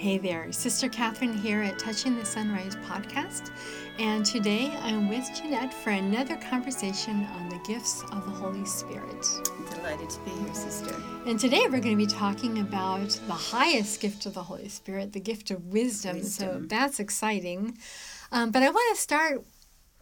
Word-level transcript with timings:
Hey 0.00 0.16
there, 0.16 0.50
Sister 0.50 0.88
Kathryn 0.88 1.38
here 1.38 1.60
at 1.60 1.78
Touching 1.78 2.16
the 2.16 2.24
Sunrise 2.24 2.74
podcast. 2.76 3.50
And 3.98 4.24
today 4.24 4.74
I'm 4.80 5.10
with 5.10 5.28
Jeanette 5.34 5.74
for 5.74 5.90
another 5.90 6.36
conversation 6.36 7.26
on 7.34 7.50
the 7.50 7.58
gifts 7.66 8.02
of 8.04 8.24
the 8.24 8.30
Holy 8.30 8.64
Spirit. 8.64 9.26
Delighted 9.74 10.08
to 10.08 10.20
be 10.20 10.30
here, 10.30 10.54
Sister. 10.54 10.94
And 11.26 11.38
today 11.38 11.64
we're 11.64 11.82
going 11.82 11.98
to 11.98 12.06
be 12.06 12.06
talking 12.06 12.60
about 12.60 13.10
the 13.26 13.34
highest 13.34 14.00
gift 14.00 14.24
of 14.24 14.32
the 14.32 14.42
Holy 14.42 14.70
Spirit, 14.70 15.12
the 15.12 15.20
gift 15.20 15.50
of 15.50 15.66
wisdom. 15.66 16.16
wisdom. 16.16 16.62
So 16.62 16.66
that's 16.66 16.98
exciting. 16.98 17.76
Um, 18.32 18.52
but 18.52 18.62
I 18.62 18.70
want 18.70 18.96
to 18.96 19.02
start 19.02 19.44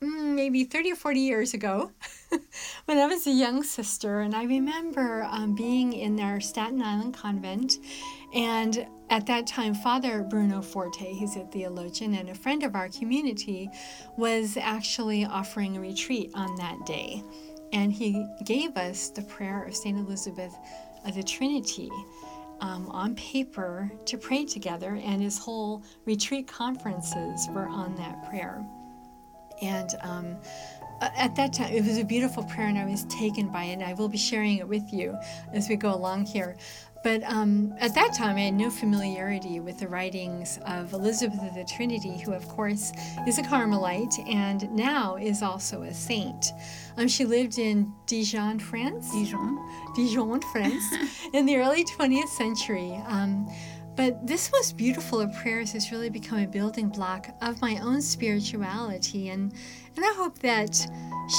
mm, 0.01 0.35
maybe 0.37 0.62
30 0.62 0.93
or 0.93 0.96
40 0.96 1.19
years 1.19 1.55
ago 1.55 1.91
when 2.85 2.99
I 2.99 3.07
was 3.07 3.27
a 3.27 3.33
young 3.33 3.65
sister. 3.65 4.21
And 4.21 4.37
I 4.37 4.45
remember 4.45 5.27
um, 5.29 5.57
being 5.57 5.93
in 5.93 6.21
our 6.21 6.41
Staten 6.41 6.80
Island 6.83 7.15
convent 7.15 7.79
and 8.33 8.87
at 9.11 9.27
that 9.27 9.47
time, 9.47 9.75
Father 9.75 10.23
Bruno 10.23 10.61
Forte, 10.61 11.12
he's 11.12 11.37
a 11.37 11.45
theologian 11.47 12.15
and 12.15 12.29
a 12.29 12.35
friend 12.35 12.62
of 12.62 12.75
our 12.75 12.89
community, 12.89 13.71
was 14.16 14.57
actually 14.57 15.25
offering 15.25 15.77
a 15.77 15.80
retreat 15.80 16.30
on 16.35 16.55
that 16.57 16.85
day. 16.87 17.23
And 17.73 17.93
he 17.93 18.27
gave 18.45 18.77
us 18.77 19.11
the 19.11 19.23
prayer 19.23 19.65
of 19.65 19.75
St. 19.75 19.99
Elizabeth 19.99 20.55
of 21.05 21.15
the 21.15 21.23
Trinity 21.23 21.91
um, 22.61 22.89
on 22.89 23.15
paper 23.15 23.91
to 24.07 24.19
pray 24.19 24.45
together, 24.45 24.99
and 25.02 25.23
his 25.23 25.38
whole 25.38 25.83
retreat 26.05 26.49
conferences 26.49 27.49
were 27.51 27.69
on 27.69 27.95
that 27.97 28.29
prayer. 28.29 28.65
And 29.63 29.91
um, 30.02 30.37
at 31.01 31.37
that 31.37 31.52
time, 31.52 31.73
it 31.73 31.85
was 31.85 31.99
a 31.99 32.04
beautiful 32.04 32.43
prayer, 32.45 32.69
and 32.69 32.79
I 32.79 32.85
was 32.85 33.04
taken 33.04 33.49
by 33.49 33.65
it. 33.65 33.75
And 33.75 33.85
I 33.85 33.95
will 33.95 34.09
be 34.09 34.19
sharing 34.19 34.59
it 34.59 34.66
with 34.66 34.93
you 34.93 35.16
as 35.52 35.69
we 35.69 35.77
go 35.77 35.95
along 35.95 36.27
here. 36.27 36.57
But 37.02 37.23
um, 37.24 37.74
at 37.79 37.95
that 37.95 38.13
time, 38.13 38.37
I 38.37 38.41
had 38.41 38.54
no 38.54 38.71
familiarity 38.71 39.60
with 39.60 39.79
the 39.79 39.88
writings 39.88 40.59
of 40.66 40.93
Elizabeth 40.93 41.43
of 41.43 41.54
the 41.54 41.65
Trinity, 41.65 42.18
who, 42.18 42.32
of 42.32 42.49
course, 42.49 42.93
is 43.27 43.38
a 43.38 43.43
Carmelite 43.43 44.18
and 44.29 44.71
now 44.73 45.16
is 45.16 45.43
also 45.43 45.82
a 45.82 45.95
saint. 45.95 46.52
Um, 46.96 47.07
she 47.07 47.24
lived 47.24 47.59
in 47.59 47.93
Dijon, 48.07 48.59
France. 48.59 49.13
Dijon. 49.13 49.59
Dijon, 49.95 50.41
France, 50.52 50.85
in 51.32 51.46
the 51.46 51.57
early 51.57 51.85
20th 51.85 52.29
century. 52.29 53.01
Um, 53.07 53.49
but 53.99 54.24
this 54.24 54.52
most 54.52 54.77
beautiful 54.77 55.21
of 55.21 55.35
prayers 55.35 55.73
has 55.73 55.91
really 55.91 56.09
become 56.09 56.38
a 56.38 56.46
building 56.46 56.88
block 56.88 57.30
of 57.43 57.60
my 57.60 57.80
own 57.82 58.01
spirituality, 58.01 59.30
and 59.30 59.52
and 59.96 60.04
I 60.04 60.15
hope 60.16 60.38
that 60.38 60.77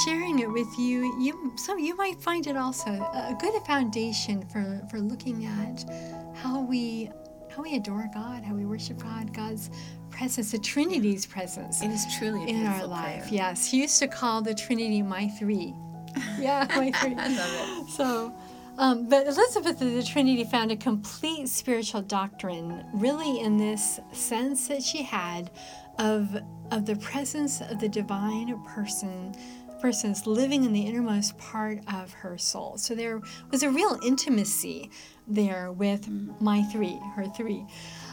sharing 0.04 0.40
it 0.40 0.52
with 0.52 0.68
you, 0.78 1.18
you 1.18 1.54
so 1.56 1.78
you 1.78 1.96
might 1.96 2.20
find 2.20 2.46
it 2.46 2.58
also 2.58 2.90
a 2.90 3.34
good 3.40 3.54
foundation 3.62 4.46
for 4.48 4.82
for 4.90 5.00
looking 5.00 5.46
at 5.46 5.86
how 6.34 6.60
we 6.60 7.10
how 7.50 7.62
we 7.62 7.76
adore 7.76 8.10
God, 8.12 8.44
how 8.44 8.54
we 8.54 8.66
worship 8.66 9.02
God, 9.02 9.32
God's 9.32 9.70
presence, 10.10 10.52
the 10.52 10.58
Trinity's 10.58 11.24
presence. 11.24 11.82
It 11.82 11.88
is 11.88 12.04
truly 12.18 12.46
in 12.46 12.66
our 12.66 12.86
life. 12.86 13.22
Prayer. 13.22 13.28
Yes, 13.32 13.70
he 13.70 13.80
used 13.80 13.98
to 14.00 14.06
call 14.06 14.42
the 14.42 14.54
Trinity 14.54 15.00
my 15.00 15.28
three. 15.28 15.74
Yeah, 16.38 16.66
my 16.76 16.90
three. 16.90 17.14
I 17.14 17.28
love 17.28 17.86
it. 17.86 17.90
So. 17.90 18.34
Um, 18.78 19.08
but 19.08 19.26
Elizabeth 19.26 19.80
of 19.82 19.92
the 19.92 20.02
Trinity 20.02 20.44
found 20.44 20.72
a 20.72 20.76
complete 20.76 21.48
spiritual 21.48 22.02
doctrine, 22.02 22.84
really, 22.94 23.40
in 23.40 23.56
this 23.56 24.00
sense 24.12 24.68
that 24.68 24.82
she 24.82 25.02
had 25.02 25.50
of, 25.98 26.36
of 26.70 26.86
the 26.86 26.96
presence 26.96 27.60
of 27.60 27.78
the 27.78 27.88
divine 27.88 28.62
person 28.64 29.34
persons 29.80 30.26
living 30.26 30.64
in 30.64 30.72
the 30.72 30.82
innermost 30.82 31.36
part 31.38 31.78
of 31.92 32.12
her 32.12 32.36
soul. 32.36 32.76
So 32.76 32.94
there 32.94 33.20
was 33.50 33.62
a 33.62 33.70
real 33.70 33.98
intimacy 34.04 34.90
there 35.26 35.72
with 35.72 36.08
my 36.40 36.62
three, 36.64 37.00
her 37.14 37.26
three. 37.26 37.66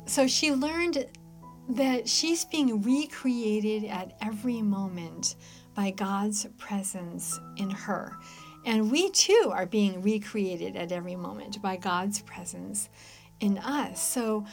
So 0.05 0.27
she 0.27 0.53
learned 0.53 1.05
that 1.69 2.07
she's 2.07 2.45
being 2.45 2.81
recreated 2.81 3.83
at 3.83 4.17
every 4.21 4.61
moment 4.61 5.35
by 5.75 5.91
God's 5.91 6.47
presence 6.57 7.37
in 7.57 7.69
her. 7.69 8.17
And 8.67 8.91
we 8.91 9.09
too 9.11 9.49
are 9.53 9.65
being 9.65 10.01
recreated 10.01 10.75
at 10.75 10.91
every 10.91 11.15
moment 11.15 11.61
by 11.61 11.77
God's 11.77 12.21
presence 12.21 12.89
in 13.39 13.57
us. 13.59 14.03
So, 14.03 14.45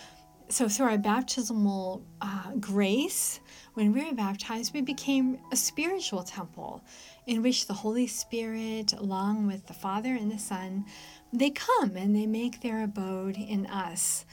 so 0.48 0.68
through 0.68 0.86
our 0.86 0.98
baptismal 0.98 2.06
uh, 2.20 2.52
grace, 2.60 3.40
when 3.74 3.92
we 3.92 4.04
were 4.04 4.14
baptized, 4.14 4.72
we 4.72 4.82
became 4.82 5.40
a 5.50 5.56
spiritual 5.56 6.22
temple 6.22 6.84
in 7.26 7.42
which 7.42 7.66
the 7.66 7.74
Holy 7.74 8.06
Spirit, 8.06 8.92
along 8.92 9.48
with 9.48 9.66
the 9.66 9.74
Father 9.74 10.14
and 10.14 10.30
the 10.30 10.38
Son, 10.38 10.84
they 11.32 11.50
come 11.50 11.96
and 11.96 12.14
they 12.14 12.26
make 12.26 12.60
their 12.60 12.84
abode 12.84 13.36
in 13.36 13.66
us. 13.66 14.26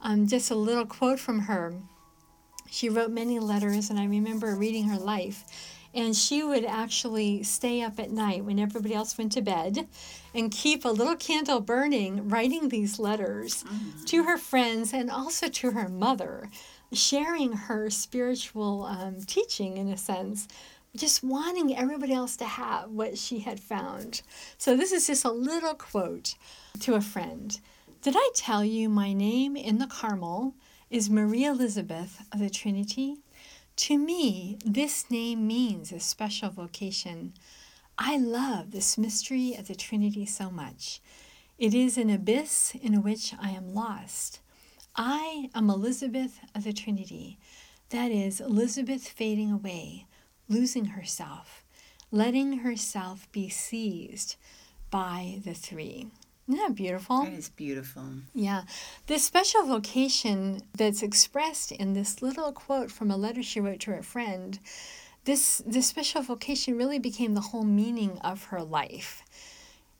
Um, 0.00 0.26
just 0.26 0.50
a 0.50 0.56
little 0.56 0.84
quote 0.84 1.20
from 1.20 1.38
her. 1.38 1.74
She 2.68 2.88
wrote 2.88 3.12
many 3.12 3.38
letters, 3.38 3.88
and 3.88 4.00
I 4.00 4.06
remember 4.06 4.56
reading 4.56 4.88
her 4.88 4.98
life 4.98 5.44
and 5.94 6.14
she 6.14 6.42
would 6.42 6.64
actually 6.64 7.42
stay 7.42 7.82
up 7.82 7.98
at 7.98 8.10
night 8.10 8.44
when 8.44 8.58
everybody 8.58 8.94
else 8.94 9.16
went 9.16 9.32
to 9.32 9.40
bed 9.40 9.88
and 10.34 10.50
keep 10.50 10.84
a 10.84 10.88
little 10.88 11.16
candle 11.16 11.60
burning, 11.60 12.28
writing 12.28 12.68
these 12.68 12.98
letters 12.98 13.64
mm-hmm. 13.64 14.04
to 14.04 14.24
her 14.24 14.38
friends 14.38 14.92
and 14.92 15.10
also 15.10 15.48
to 15.48 15.70
her 15.72 15.88
mother, 15.88 16.50
sharing 16.92 17.52
her 17.52 17.90
spiritual 17.90 18.84
um, 18.84 19.16
teaching 19.26 19.76
in 19.76 19.88
a 19.88 19.96
sense. 19.96 20.46
Just 20.96 21.22
wanting 21.22 21.76
everybody 21.76 22.14
else 22.14 22.36
to 22.38 22.46
have 22.46 22.90
what 22.90 23.18
she 23.18 23.40
had 23.40 23.60
found. 23.60 24.22
So, 24.56 24.74
this 24.74 24.90
is 24.90 25.06
just 25.06 25.24
a 25.24 25.30
little 25.30 25.74
quote 25.74 26.34
to 26.80 26.94
a 26.94 27.02
friend. 27.02 27.60
Did 28.00 28.14
I 28.16 28.30
tell 28.34 28.64
you 28.64 28.88
my 28.88 29.12
name 29.12 29.54
in 29.54 29.78
the 29.78 29.86
Carmel 29.86 30.54
is 30.88 31.10
Marie 31.10 31.44
Elizabeth 31.44 32.22
of 32.32 32.40
the 32.40 32.48
Trinity? 32.48 33.16
To 33.82 33.96
me, 33.96 34.58
this 34.64 35.08
name 35.08 35.46
means 35.46 35.92
a 35.92 36.00
special 36.00 36.50
vocation. 36.50 37.32
I 37.96 38.18
love 38.18 38.72
this 38.72 38.98
mystery 38.98 39.54
of 39.54 39.68
the 39.68 39.76
Trinity 39.76 40.26
so 40.26 40.50
much. 40.50 41.00
It 41.58 41.74
is 41.74 41.96
an 41.96 42.10
abyss 42.10 42.74
in 42.82 43.04
which 43.04 43.34
I 43.40 43.50
am 43.50 43.72
lost. 43.72 44.40
I 44.96 45.48
am 45.54 45.70
Elizabeth 45.70 46.40
of 46.56 46.64
the 46.64 46.72
Trinity. 46.72 47.38
That 47.90 48.10
is, 48.10 48.40
Elizabeth 48.40 49.06
fading 49.06 49.52
away, 49.52 50.06
losing 50.48 50.86
herself, 50.86 51.64
letting 52.10 52.58
herself 52.58 53.30
be 53.30 53.48
seized 53.48 54.34
by 54.90 55.38
the 55.44 55.54
three. 55.54 56.08
Isn't 56.48 56.60
that 56.60 56.74
beautiful? 56.74 57.24
That 57.24 57.34
is 57.34 57.50
beautiful. 57.50 58.04
Yeah. 58.34 58.62
This 59.06 59.24
special 59.24 59.66
vocation 59.66 60.62
that's 60.76 61.02
expressed 61.02 61.72
in 61.72 61.92
this 61.92 62.22
little 62.22 62.52
quote 62.52 62.90
from 62.90 63.10
a 63.10 63.18
letter 63.18 63.42
she 63.42 63.60
wrote 63.60 63.80
to 63.80 63.90
her 63.90 64.02
friend, 64.02 64.58
this, 65.24 65.62
this 65.66 65.86
special 65.86 66.22
vocation 66.22 66.78
really 66.78 66.98
became 66.98 67.34
the 67.34 67.42
whole 67.42 67.64
meaning 67.64 68.18
of 68.20 68.44
her 68.44 68.62
life. 68.62 69.22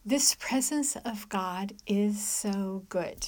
This 0.07 0.35
presence 0.37 0.97
of 1.05 1.29
God 1.29 1.75
is 1.87 2.25
so 2.25 2.85
good. 2.89 3.27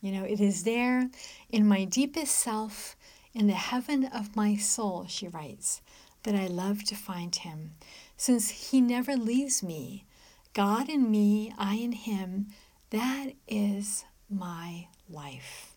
You 0.00 0.12
know, 0.12 0.24
it 0.24 0.40
is 0.40 0.62
there 0.62 1.10
in 1.50 1.66
my 1.66 1.84
deepest 1.84 2.36
self, 2.36 2.96
in 3.34 3.48
the 3.48 3.54
heaven 3.54 4.04
of 4.04 4.36
my 4.36 4.54
soul, 4.54 5.06
she 5.08 5.26
writes, 5.26 5.80
that 6.22 6.36
I 6.36 6.46
love 6.46 6.84
to 6.84 6.94
find 6.94 7.34
him, 7.34 7.72
since 8.16 8.70
he 8.70 8.80
never 8.80 9.16
leaves 9.16 9.64
me 9.64 10.04
God 10.54 10.88
in 10.88 11.10
me, 11.10 11.52
I 11.58 11.76
in 11.76 11.92
Him, 11.92 12.48
that 12.90 13.32
is 13.48 14.04
my 14.28 14.88
life. 15.08 15.76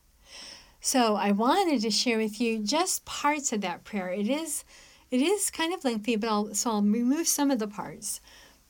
So 0.82 1.16
I 1.16 1.32
wanted 1.32 1.82
to 1.82 1.90
share 1.90 2.18
with 2.18 2.40
you 2.40 2.60
just 2.60 3.06
parts 3.06 3.52
of 3.52 3.62
that 3.62 3.84
prayer. 3.84 4.10
It 4.10 4.30
is 4.30 4.64
it 5.12 5.22
is 5.22 5.50
kind 5.50 5.74
of 5.74 5.84
lengthy, 5.86 6.16
but 6.16 6.30
I'll 6.30 6.54
so 6.54 6.72
I'll 6.72 6.82
remove 6.82 7.28
some 7.28 7.52
of 7.52 7.60
the 7.60 7.68
parts. 7.68 8.22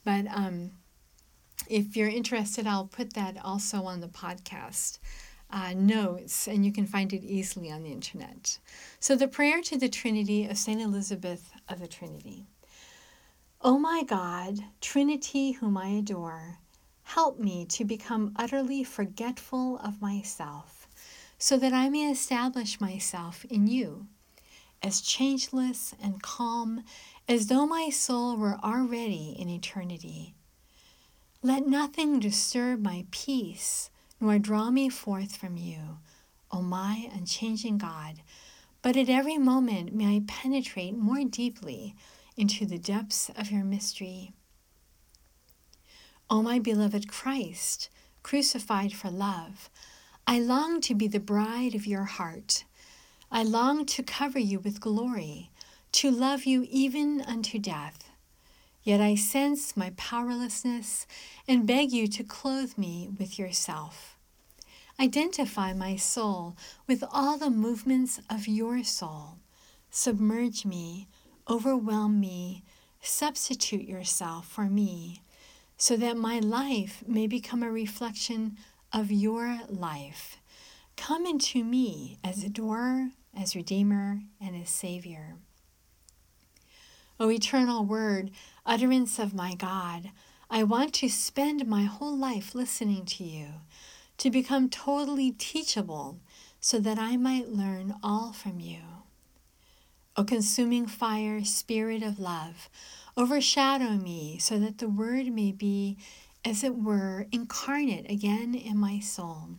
But 0.04 0.26
um, 0.28 0.72
if 1.68 1.98
you're 1.98 2.08
interested, 2.08 2.68
I'll 2.68 2.88
put 2.88 3.14
that 3.14 3.38
also 3.44 3.84
on 3.84 4.02
the 4.02 4.08
podcast 4.08 5.00
uh, 5.50 5.74
notes, 5.76 6.48
and 6.48 6.66
you 6.66 6.72
can 6.72 6.86
find 6.86 7.14
it 7.14 7.24
easily 7.24 7.72
on 7.72 7.84
the 7.84 7.92
internet. 7.92 8.60
So 9.00 9.16
the 9.16 9.28
prayer 9.28 9.62
to 9.64 9.78
the 9.78 9.90
Trinity 9.90 10.46
of 10.46 10.58
Saint 10.58 10.82
Elizabeth 10.82 11.52
of 11.68 11.80
the 11.80 11.88
Trinity. 11.88 12.46
O 13.62 13.80
my 13.80 14.04
God, 14.04 14.66
Trinity 14.82 15.54
whom 15.54 15.78
I 15.78 15.88
adore, 15.88 16.60
help 17.04 17.40
me 17.40 17.66
to 17.68 17.86
become 17.86 18.34
utterly 18.36 18.84
forgetful 18.84 19.80
of 19.80 20.02
myself, 20.02 20.88
so 21.40 21.58
that 21.58 21.74
I 21.74 21.90
may 21.90 22.12
establish 22.12 22.82
myself 22.82 23.46
in 23.46 23.68
you, 23.68 24.08
as 24.84 25.02
changeless 25.02 25.96
and 26.02 26.22
calm 26.22 26.84
as 27.28 27.48
though 27.48 27.66
my 27.66 27.90
soul 27.90 28.36
were 28.36 28.60
already 28.64 29.36
in 29.40 29.50
eternity. 29.50 30.36
Let 31.42 31.66
nothing 31.66 32.20
disturb 32.20 32.82
my 32.82 33.06
peace, 33.10 33.90
nor 34.20 34.38
draw 34.38 34.70
me 34.70 34.90
forth 34.90 35.38
from 35.38 35.58
you, 35.58 35.98
O 36.52 36.62
my 36.62 37.10
unchanging 37.14 37.78
God, 37.78 38.22
but 38.82 38.96
at 38.98 39.10
every 39.10 39.38
moment 39.38 39.94
may 39.94 40.18
I 40.18 40.24
penetrate 40.28 40.96
more 40.96 41.24
deeply 41.24 41.96
into 42.38 42.66
the 42.66 42.78
depths 42.78 43.30
of 43.36 43.52
your 43.52 43.64
mystery. 43.64 44.34
O 46.30 46.42
my 46.42 46.60
beloved 46.60 47.08
Christ, 47.08 47.90
crucified 48.24 48.94
for 48.94 49.10
love, 49.10 49.70
I 50.28 50.40
long 50.40 50.82
to 50.82 50.96
be 50.96 51.08
the 51.08 51.20
bride 51.20 51.76
of 51.76 51.86
your 51.86 52.06
heart, 52.06 52.66
I 53.32 53.44
long 53.44 53.86
to 53.88 54.04
cover 54.04 54.40
you 54.40 54.60
with 54.60 54.80
glory, 54.80 55.52
to 55.94 56.10
love 56.10 56.46
you 56.46 56.66
even 56.70 57.22
unto 57.22 57.60
death. 57.60 58.10
Yet 58.84 59.02
I 59.02 59.16
sense 59.16 59.76
my 59.76 59.92
powerlessness 59.98 61.08
and 61.48 61.66
beg 61.66 61.92
you 61.92 62.08
to 62.08 62.24
clothe 62.24 62.78
me 62.78 63.10
with 63.20 63.40
yourself. 63.40 64.18
Identify 65.00 65.74
my 65.74 65.96
soul 65.96 66.56
with 66.88 67.04
all 67.12 67.38
the 67.38 67.50
movements 67.50 68.20
of 68.30 68.48
your 68.48 68.84
soul. 68.84 69.38
Submerge 69.90 70.66
me, 70.66 71.08
overwhelm 71.50 72.20
me, 72.20 72.64
substitute 73.02 73.88
yourself 73.88 74.48
for 74.48 74.66
me, 74.66 75.22
so 75.78 75.96
that 75.98 76.18
my 76.18 76.40
life 76.40 77.04
may 77.08 77.28
become 77.28 77.62
a 77.62 77.72
reflection 77.72 78.58
of 78.92 79.12
your 79.12 79.60
life. 79.68 80.38
Come 80.96 81.26
into 81.26 81.64
me 81.64 82.18
as 82.24 82.44
adorer, 82.44 83.10
as 83.38 83.56
Redeemer, 83.56 84.22
and 84.40 84.56
as 84.56 84.70
Savior. 84.70 85.36
O 87.20 87.30
eternal 87.30 87.86
Word, 87.86 88.32
utterance 88.66 89.20
of 89.20 89.34
my 89.34 89.56
God, 89.56 90.12
I 90.50 90.64
want 90.64 90.94
to 90.96 91.10
spend 91.10 91.68
my 91.68 91.84
whole 91.84 92.16
life 92.16 92.56
listening 92.56 93.06
to 93.06 93.24
you, 93.24 93.48
to 94.18 94.30
become 94.30 94.70
totally 94.70 95.32
teachable 95.32 96.20
so 96.60 96.80
that 96.80 96.98
I 96.98 97.18
might 97.18 97.50
learn 97.50 97.96
all 98.02 98.32
from 98.32 98.60
you. 98.60 98.95
O 100.18 100.24
consuming 100.24 100.88
fire, 100.88 101.44
Spirit 101.44 102.02
of 102.02 102.20
love, 102.20 102.70
overshadow 103.18 103.92
me 103.92 104.38
so 104.40 104.58
that 104.60 104.78
the 104.78 104.88
Word 104.88 105.28
may 105.28 105.52
be, 105.52 105.98
as 106.46 106.64
it 106.64 106.76
were, 106.76 107.28
incarnate 107.32 108.10
again 108.10 108.56
in 108.56 108.78
my 108.78 109.00
soul. 109.00 109.50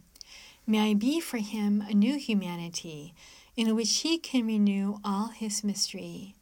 May 0.67 0.91
I 0.91 0.95
be 0.95 1.21
for 1.21 1.39
him 1.39 1.85
a 1.87 1.93
new 1.93 2.17
humanity 2.17 3.15
in 3.55 3.75
which 3.77 3.99
he 3.99 4.19
can 4.19 4.47
renew 4.47 4.99
all 5.05 5.29
his 5.29 5.63
mystery. 5.63 6.35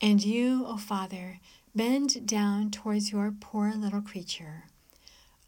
And 0.00 0.24
you, 0.24 0.64
O 0.66 0.76
Father, 0.76 1.38
bend 1.74 2.26
down 2.26 2.70
towards 2.70 3.12
your 3.12 3.32
poor 3.38 3.72
little 3.74 4.00
creature. 4.00 4.64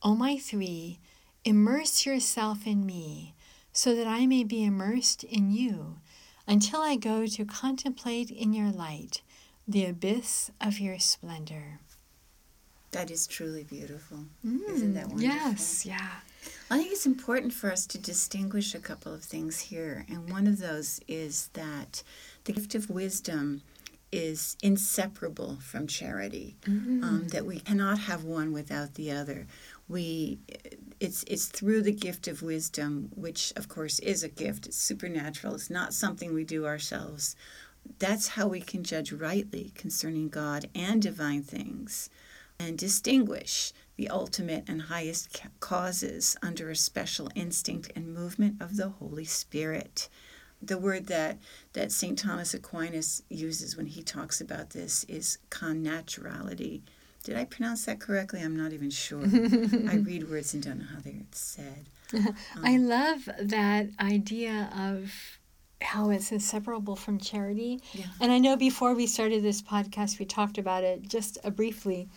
O 0.03 0.15
my 0.15 0.37
three, 0.37 1.01
immerse 1.45 2.07
yourself 2.07 2.67
in 2.67 2.87
me, 2.87 3.35
so 3.73 3.95
that 3.95 4.07
I 4.07 4.27
may 4.27 4.45
be 4.45 4.63
immersed 4.65 5.25
in 5.25 5.51
you, 5.51 5.99
until 6.47 6.81
I 6.81 6.97
go 6.97 7.27
to 7.27 7.45
contemplate 7.45 8.31
in 8.31 8.53
your 8.53 8.71
light 8.71 9.23
the 9.67 9.87
abyss 9.87 10.51
of 10.61 10.81
your 10.81 10.99
splendor. 10.99 11.81
That 12.91 13.11
is 13.11 13.27
truly 13.27 13.65
beautiful. 13.65 14.19
Mm, 14.47 14.69
Isn't 14.69 14.95
that 14.95 15.09
wonderful? 15.09 15.23
Yes, 15.23 15.87
yeah. 15.87 16.11
I 16.71 16.79
think 16.79 16.93
it's 16.93 17.07
important 17.07 17.53
for 17.53 17.71
us 17.71 17.87
to 17.87 17.99
distinguish 17.99 18.75
a 18.75 18.79
couple 18.79 19.15
of 19.15 19.23
things 19.23 19.61
here. 19.61 20.05
And 20.09 20.31
one 20.31 20.47
of 20.47 20.59
those 20.59 21.01
is 21.09 21.49
that 21.55 22.03
the 22.45 22.53
gift 22.53 22.75
of 22.75 22.91
wisdom 22.91 23.63
is 24.11 24.59
inseparable 24.63 25.57
from 25.63 25.87
charity, 25.87 26.57
mm-hmm. 26.67 27.03
um, 27.03 27.29
that 27.29 27.47
we 27.47 27.61
cannot 27.61 27.99
have 27.99 28.25
one 28.25 28.53
without 28.53 28.95
the 28.95 29.11
other. 29.11 29.47
We, 29.89 30.39
it's, 31.01 31.25
it's 31.25 31.47
through 31.47 31.83
the 31.83 31.93
gift 31.93 32.29
of 32.29 32.43
wisdom, 32.43 33.11
which 33.15 33.53
of 33.57 33.69
course 33.69 33.99
is 33.99 34.23
a 34.23 34.29
gift, 34.29 34.67
it's 34.67 34.77
supernatural, 34.77 35.55
it's 35.55 35.71
not 35.71 35.95
something 35.95 36.33
we 36.33 36.45
do 36.45 36.65
ourselves. 36.67 37.37
That's 37.99 38.29
how 38.29 38.47
we 38.47 38.61
can 38.61 38.85
judge 38.85 39.13
rightly 39.13 39.73
concerning 39.75 40.29
God 40.29 40.69
and 40.75 41.03
divine 41.03 41.43
things 41.43 42.09
and 42.59 42.79
distinguish 42.79 43.73
the 43.97 44.09
ultimate 44.09 44.65
and 44.69 44.83
highest 44.83 45.43
causes 45.61 46.37
under 46.43 46.71
a 46.71 46.77
special 46.77 47.29
instinct 47.35 47.91
and 47.97 48.15
movement 48.15 48.61
of 48.61 48.77
the 48.77 48.89
Holy 48.89 49.25
Spirit. 49.25 50.09
The 50.61 50.79
word 50.79 51.07
that, 51.07 51.39
that 51.73 51.91
St. 51.91 52.17
Thomas 52.17 52.55
Aquinas 52.55 53.23
uses 53.29 53.77
when 53.77 53.87
he 53.87 54.03
talks 54.03 54.41
about 54.41 54.71
this 54.71 55.05
is 55.05 55.39
connaturality. 55.51 56.83
Did 57.23 57.37
I 57.37 57.45
pronounce 57.45 57.85
that 57.85 58.01
correctly? 58.01 58.41
I'm 58.41 58.57
not 58.57 58.73
even 58.73 58.91
sure. 58.91 59.23
I 59.25 59.97
read 59.97 60.29
words 60.29 60.55
and 60.55 60.63
don't 60.63 60.79
know 60.81 60.87
how 60.93 61.01
they're 61.01 61.15
said. 61.33 61.87
Um, 62.15 62.37
I 62.63 62.77
love 62.77 63.27
that 63.41 63.87
idea 63.99 64.71
of 64.77 65.39
how 65.81 66.11
it's 66.11 66.31
inseparable 66.31 66.95
from 66.95 67.19
charity. 67.19 67.81
Yeah. 67.95 68.05
And 68.21 68.31
I 68.31 68.39
know 68.39 68.55
before 68.55 68.95
we 68.95 69.07
started 69.07 69.43
this 69.43 69.63
podcast, 69.63 70.19
we 70.19 70.27
talked 70.27 70.59
about 70.59 70.85
it 70.85 71.09
just 71.09 71.39
uh, 71.43 71.49
briefly. 71.49 72.09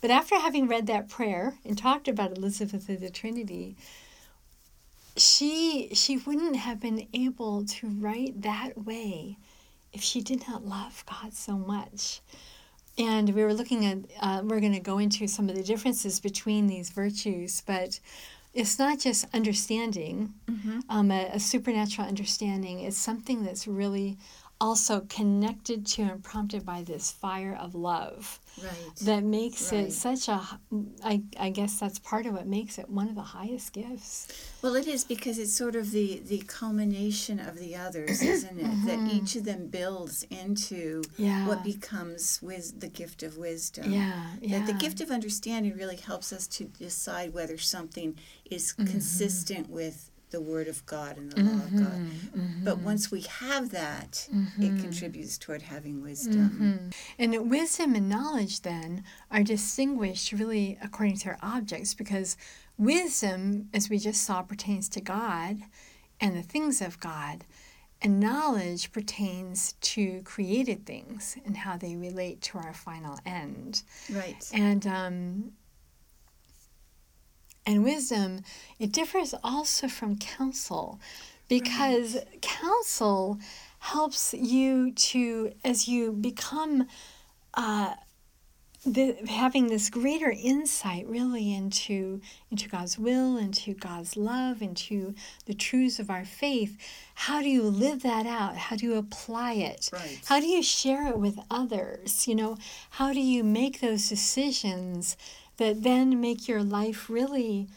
But 0.00 0.10
after 0.10 0.38
having 0.38 0.68
read 0.68 0.86
that 0.88 1.08
prayer 1.08 1.54
and 1.64 1.76
talked 1.76 2.08
about 2.08 2.36
Elizabeth 2.36 2.88
of 2.88 3.00
the 3.00 3.10
Trinity, 3.10 3.76
she 5.16 5.88
she 5.94 6.18
wouldn't 6.18 6.56
have 6.56 6.78
been 6.78 7.08
able 7.12 7.64
to 7.64 7.88
write 7.88 8.42
that 8.42 8.84
way 8.84 9.36
if 9.92 10.02
she 10.02 10.20
did 10.20 10.46
not 10.46 10.64
love 10.64 11.04
God 11.06 11.32
so 11.32 11.56
much. 11.58 12.20
And 12.98 13.32
we 13.34 13.44
were 13.44 13.54
looking 13.54 13.86
at 13.86 13.98
uh, 14.20 14.42
we're 14.44 14.60
going 14.60 14.72
to 14.72 14.80
go 14.80 14.98
into 14.98 15.28
some 15.28 15.48
of 15.48 15.54
the 15.54 15.62
differences 15.62 16.18
between 16.18 16.66
these 16.66 16.90
virtues, 16.90 17.62
but 17.64 18.00
it's 18.54 18.78
not 18.78 18.98
just 18.98 19.26
understanding, 19.32 20.34
mm-hmm. 20.50 20.80
um, 20.88 21.10
a, 21.10 21.30
a 21.34 21.40
supernatural 21.40 22.08
understanding. 22.08 22.80
It's 22.80 22.98
something 22.98 23.44
that's 23.44 23.68
really 23.68 24.18
also 24.60 25.00
connected 25.08 25.86
to 25.86 26.02
and 26.02 26.22
prompted 26.22 26.66
by 26.66 26.82
this 26.82 27.12
fire 27.12 27.56
of 27.60 27.74
love 27.74 28.40
right. 28.62 28.96
that 29.02 29.22
makes 29.22 29.72
right. 29.72 29.86
it 29.86 29.92
such 29.92 30.28
a 30.28 30.40
I, 31.04 31.22
I 31.38 31.50
guess 31.50 31.78
that's 31.78 31.98
part 32.00 32.26
of 32.26 32.34
what 32.34 32.46
makes 32.46 32.78
it 32.78 32.88
one 32.88 33.08
of 33.08 33.14
the 33.14 33.22
highest 33.22 33.72
gifts 33.72 34.26
well 34.60 34.74
it 34.74 34.88
is 34.88 35.04
because 35.04 35.38
it's 35.38 35.52
sort 35.52 35.76
of 35.76 35.92
the 35.92 36.20
the 36.26 36.38
culmination 36.46 37.38
of 37.38 37.58
the 37.58 37.76
others 37.76 38.20
isn't 38.22 38.58
it 38.58 38.66
mm-hmm. 38.66 38.86
that 38.86 39.12
each 39.12 39.36
of 39.36 39.44
them 39.44 39.68
builds 39.68 40.24
into 40.24 41.02
yeah. 41.16 41.46
what 41.46 41.62
becomes 41.62 42.40
with 42.42 42.80
the 42.80 42.88
gift 42.88 43.22
of 43.22 43.38
wisdom 43.38 43.92
yeah, 43.92 44.26
yeah. 44.40 44.58
that 44.58 44.66
the 44.66 44.72
gift 44.72 45.00
of 45.00 45.10
understanding 45.10 45.76
really 45.76 45.96
helps 45.96 46.32
us 46.32 46.46
to 46.48 46.64
decide 46.64 47.32
whether 47.32 47.56
something 47.58 48.18
is 48.50 48.72
mm-hmm. 48.72 48.90
consistent 48.90 49.70
with 49.70 50.10
the 50.30 50.40
Word 50.40 50.68
of 50.68 50.84
God 50.86 51.16
and 51.16 51.32
the 51.32 51.40
mm-hmm, 51.40 51.58
law 51.58 51.64
of 51.64 51.72
God. 51.72 51.98
Mm-hmm, 52.00 52.40
mm-hmm. 52.40 52.64
But 52.64 52.78
once 52.78 53.10
we 53.10 53.22
have 53.22 53.70
that, 53.70 54.28
mm-hmm. 54.34 54.62
it 54.62 54.80
contributes 54.80 55.38
toward 55.38 55.62
having 55.62 56.02
wisdom. 56.02 56.90
Mm-hmm. 57.18 57.22
And 57.22 57.50
wisdom 57.50 57.94
and 57.94 58.08
knowledge 58.08 58.62
then 58.62 59.04
are 59.30 59.42
distinguished 59.42 60.32
really 60.32 60.78
according 60.82 61.16
to 61.18 61.24
their 61.24 61.38
objects 61.42 61.94
because 61.94 62.36
wisdom, 62.76 63.68
as 63.72 63.88
we 63.88 63.98
just 63.98 64.22
saw, 64.22 64.42
pertains 64.42 64.88
to 64.90 65.00
God 65.00 65.58
and 66.20 66.36
the 66.36 66.42
things 66.42 66.80
of 66.80 67.00
God. 67.00 67.44
And 68.00 68.20
knowledge 68.20 68.92
pertains 68.92 69.72
to 69.80 70.22
created 70.22 70.86
things 70.86 71.36
and 71.44 71.56
how 71.56 71.76
they 71.76 71.96
relate 71.96 72.40
to 72.42 72.58
our 72.58 72.72
final 72.72 73.18
end. 73.26 73.82
Right. 74.08 74.48
And 74.54 74.86
um, 74.86 75.52
and 77.68 77.84
wisdom, 77.84 78.40
it 78.78 78.92
differs 78.92 79.34
also 79.44 79.88
from 79.88 80.16
counsel 80.16 80.98
because 81.48 82.14
right. 82.14 82.40
counsel 82.40 83.38
helps 83.78 84.32
you 84.32 84.90
to, 84.92 85.52
as 85.62 85.86
you 85.86 86.12
become 86.12 86.86
uh, 87.52 87.92
the, 88.86 89.16
having 89.28 89.66
this 89.66 89.90
greater 89.90 90.30
insight 90.30 91.06
really 91.08 91.54
into 91.54 92.22
into 92.50 92.70
God's 92.70 92.98
will, 92.98 93.36
into 93.36 93.74
God's 93.74 94.16
love, 94.16 94.62
into 94.62 95.14
the 95.44 95.52
truths 95.52 95.98
of 95.98 96.08
our 96.08 96.24
faith. 96.24 96.78
How 97.14 97.42
do 97.42 97.50
you 97.50 97.64
live 97.64 98.02
that 98.02 98.24
out? 98.24 98.56
How 98.56 98.76
do 98.76 98.86
you 98.86 98.94
apply 98.94 99.54
it? 99.54 99.90
Right. 99.92 100.20
How 100.24 100.40
do 100.40 100.46
you 100.46 100.62
share 100.62 101.06
it 101.08 101.18
with 101.18 101.38
others? 101.50 102.26
You 102.26 102.34
know, 102.34 102.56
how 102.90 103.12
do 103.12 103.20
you 103.20 103.44
make 103.44 103.80
those 103.80 104.08
decisions 104.08 105.18
that 105.58 105.82
then 105.82 106.20
make 106.20 106.48
your 106.48 106.62
life 106.62 107.08
really 107.08 107.68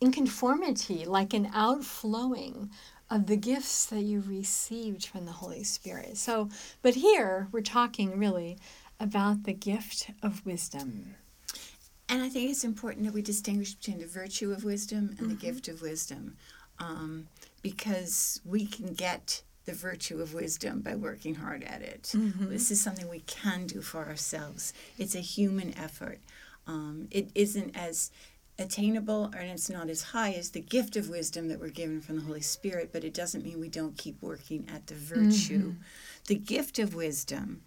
in 0.00 0.12
conformity, 0.12 1.04
like 1.04 1.34
an 1.34 1.50
outflowing 1.52 2.70
of 3.10 3.26
the 3.26 3.36
gifts 3.36 3.86
that 3.86 4.02
you 4.02 4.22
received 4.26 5.04
from 5.04 5.26
the 5.26 5.32
Holy 5.32 5.64
Spirit. 5.64 6.16
So, 6.16 6.48
but 6.80 6.94
here 6.94 7.48
we're 7.50 7.60
talking 7.60 8.18
really 8.18 8.56
about 9.00 9.44
the 9.44 9.52
gift 9.52 10.10
of 10.22 10.46
wisdom. 10.46 11.16
And 12.08 12.22
I 12.22 12.28
think 12.28 12.50
it's 12.50 12.64
important 12.64 13.04
that 13.06 13.14
we 13.14 13.22
distinguish 13.22 13.74
between 13.74 13.98
the 13.98 14.06
virtue 14.06 14.52
of 14.52 14.64
wisdom 14.64 15.10
and 15.10 15.18
mm-hmm. 15.18 15.28
the 15.28 15.34
gift 15.34 15.68
of 15.68 15.82
wisdom 15.82 16.36
um, 16.78 17.26
because 17.62 18.40
we 18.44 18.66
can 18.66 18.94
get 18.94 19.42
the 19.64 19.72
virtue 19.72 20.20
of 20.20 20.34
wisdom 20.34 20.80
by 20.80 20.94
working 20.94 21.36
hard 21.36 21.62
at 21.62 21.82
it. 21.82 22.12
Mm-hmm. 22.14 22.48
This 22.50 22.70
is 22.70 22.80
something 22.80 23.08
we 23.08 23.20
can 23.20 23.66
do 23.66 23.80
for 23.80 24.06
ourselves, 24.06 24.72
it's 24.98 25.14
a 25.14 25.20
human 25.20 25.76
effort. 25.78 26.20
Um, 26.66 27.08
it 27.10 27.30
isn't 27.34 27.76
as 27.76 28.10
attainable 28.58 29.24
and 29.36 29.50
it's 29.50 29.70
not 29.70 29.88
as 29.88 30.02
high 30.02 30.32
as 30.32 30.50
the 30.50 30.60
gift 30.60 30.94
of 30.96 31.08
wisdom 31.08 31.48
that 31.48 31.58
we're 31.58 31.68
given 31.68 32.00
from 32.00 32.16
the 32.16 32.22
Holy 32.22 32.42
Spirit, 32.42 32.90
but 32.92 33.04
it 33.04 33.14
doesn't 33.14 33.44
mean 33.44 33.58
we 33.58 33.68
don't 33.68 33.96
keep 33.96 34.20
working 34.20 34.68
at 34.72 34.86
the 34.86 34.94
virtue. 34.94 35.70
Mm-hmm. 35.70 35.82
The 36.26 36.34
gift 36.34 36.78
of 36.78 36.94
wisdom 36.94 37.62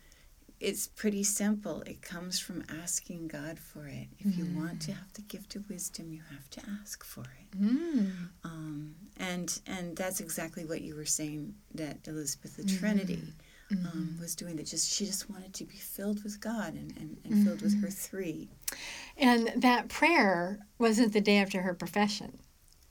it's 0.63 0.87
pretty 0.87 1.23
simple. 1.23 1.81
It 1.81 2.01
comes 2.01 2.39
from 2.39 2.63
asking 2.69 3.27
God 3.27 3.59
for 3.59 3.85
it. 3.85 4.07
If 4.19 4.37
you 4.37 4.45
want 4.55 4.81
to 4.83 4.93
have 4.93 5.11
the 5.13 5.21
gift 5.23 5.57
of 5.57 5.69
wisdom, 5.69 6.13
you 6.13 6.21
have 6.31 6.49
to 6.51 6.61
ask 6.81 7.03
for 7.03 7.21
it. 7.23 7.61
Mm. 7.61 8.11
Um, 8.45 8.95
and 9.17 9.59
and 9.67 9.95
that's 9.95 10.21
exactly 10.21 10.63
what 10.63 10.81
you 10.81 10.95
were 10.95 11.05
saying 11.05 11.53
that 11.75 12.07
Elizabeth 12.07 12.55
the 12.55 12.63
Trinity 12.63 13.21
um, 13.71 14.12
was 14.23 14.35
doing. 14.35 14.55
That 14.55 14.65
just 14.65 14.91
she 14.91 15.05
just 15.05 15.29
wanted 15.29 15.53
to 15.53 15.65
be 15.65 15.75
filled 15.75 16.23
with 16.23 16.39
God 16.39 16.73
and, 16.73 16.91
and, 16.97 17.17
and 17.23 17.45
filled 17.45 17.61
with 17.61 17.79
her 17.81 17.89
three. 17.89 18.49
And 19.17 19.51
that 19.55 19.89
prayer 19.89 20.59
wasn't 20.79 21.13
the 21.13 21.21
day 21.21 21.37
after 21.37 21.61
her 21.61 21.73
profession. 21.75 22.39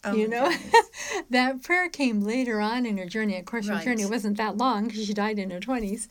Oh 0.05 0.15
you 0.15 0.29
know, 0.29 0.53
that 1.31 1.63
prayer 1.63 1.89
came 1.89 2.21
later 2.21 2.61
on 2.61 2.87
in 2.87 2.99
her 2.99 3.07
journey. 3.07 3.37
Of 3.39 3.47
course, 3.47 3.67
her 3.69 3.75
Right. 3.75 3.85
journey 3.85 4.05
wasn't 4.07 4.37
that 4.37 4.57
long 4.57 4.89
because 4.89 5.07
she 5.07 5.15
died 5.15 5.39
in 5.39 5.51
her 5.51 5.61
20s. 5.61 6.09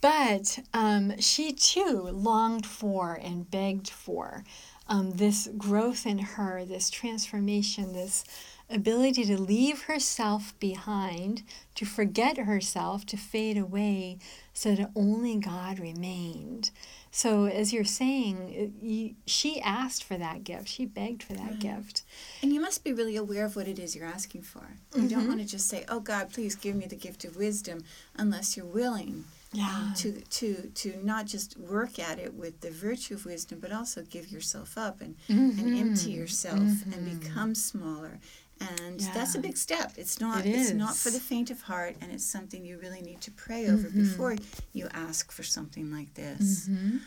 But 0.00 0.58
um, 0.74 1.18
she 1.18 1.52
too 1.52 2.08
longed 2.12 2.66
for 2.66 3.14
and 3.14 3.50
begged 3.50 3.88
for 3.90 4.44
um, 4.86 5.12
this 5.12 5.48
growth 5.56 6.04
in 6.06 6.18
her, 6.18 6.64
this 6.64 6.90
transformation, 6.90 7.92
this 7.94 8.24
ability 8.70 9.24
to 9.24 9.40
leave 9.40 9.82
herself 9.82 10.58
behind, 10.58 11.42
to 11.74 11.84
forget 11.84 12.38
herself, 12.38 13.04
to 13.06 13.16
fade 13.16 13.58
away, 13.58 14.18
so 14.52 14.74
that 14.74 14.90
only 14.94 15.36
God 15.36 15.78
remained. 15.78 16.70
So, 17.10 17.44
as 17.44 17.72
you're 17.72 17.84
saying, 17.84 18.36
uh, 18.82 18.84
you, 18.84 19.14
she 19.24 19.60
asked 19.60 20.02
for 20.02 20.16
that 20.16 20.42
gift. 20.42 20.66
She 20.66 20.84
begged 20.84 21.22
for 21.22 21.34
that 21.34 21.54
mm. 21.54 21.60
gift. 21.60 22.02
And 22.42 22.52
you 22.52 22.60
must 22.60 22.82
be 22.82 22.92
really 22.92 23.14
aware 23.14 23.44
of 23.44 23.54
what 23.54 23.68
it 23.68 23.78
is 23.78 23.94
you're 23.94 24.04
asking 24.04 24.42
for. 24.42 24.66
You 24.96 25.08
don't 25.08 25.20
mm-hmm. 25.20 25.28
want 25.28 25.40
to 25.40 25.46
just 25.46 25.68
say, 25.68 25.84
"Oh 25.88 26.00
God, 26.00 26.32
please 26.32 26.56
give 26.56 26.74
me 26.74 26.86
the 26.86 26.96
gift 26.96 27.24
of 27.24 27.36
wisdom," 27.36 27.84
unless 28.16 28.56
you're 28.56 28.66
willing 28.66 29.26
um, 29.52 29.60
Yeah. 29.60 29.76
um, 29.76 29.94
to 29.98 30.20
to 30.20 30.70
to 30.74 31.06
not 31.06 31.26
just 31.26 31.56
work 31.56 32.00
at 32.00 32.18
it 32.18 32.34
with 32.34 32.60
the 32.62 32.72
virtue 32.72 33.14
of 33.14 33.24
wisdom, 33.24 33.60
but 33.60 33.70
also 33.70 34.02
give 34.02 34.32
yourself 34.32 34.76
up 34.76 35.00
and 35.00 35.14
and 35.28 35.78
empty 35.78 36.10
mm-hmm. 36.10 36.20
yourself 36.20 36.58
and 36.58 36.94
mm-hmm. 36.94 37.18
become 37.18 37.54
smaller. 37.54 38.18
And 38.60 39.00
that's 39.14 39.34
a 39.34 39.38
big 39.40 39.56
step. 39.56 39.92
It's 39.96 40.20
not 40.20 40.46
It 40.46 40.54
it's 40.54 40.70
not 40.72 40.96
for 40.96 41.10
the 41.10 41.20
faint 41.20 41.50
of 41.50 41.62
heart, 41.62 41.96
and 42.00 42.10
it's 42.12 42.24
something 42.24 42.64
you 42.64 42.78
really 42.78 43.02
need 43.02 43.20
to 43.22 43.30
pray 43.30 43.68
over 43.68 43.88
before 43.90 44.36
you 44.72 44.88
ask 44.92 45.32
for 45.32 45.42
something 45.42 45.90
like 45.90 46.14
this 46.14 46.68
Mhm. 46.68 47.00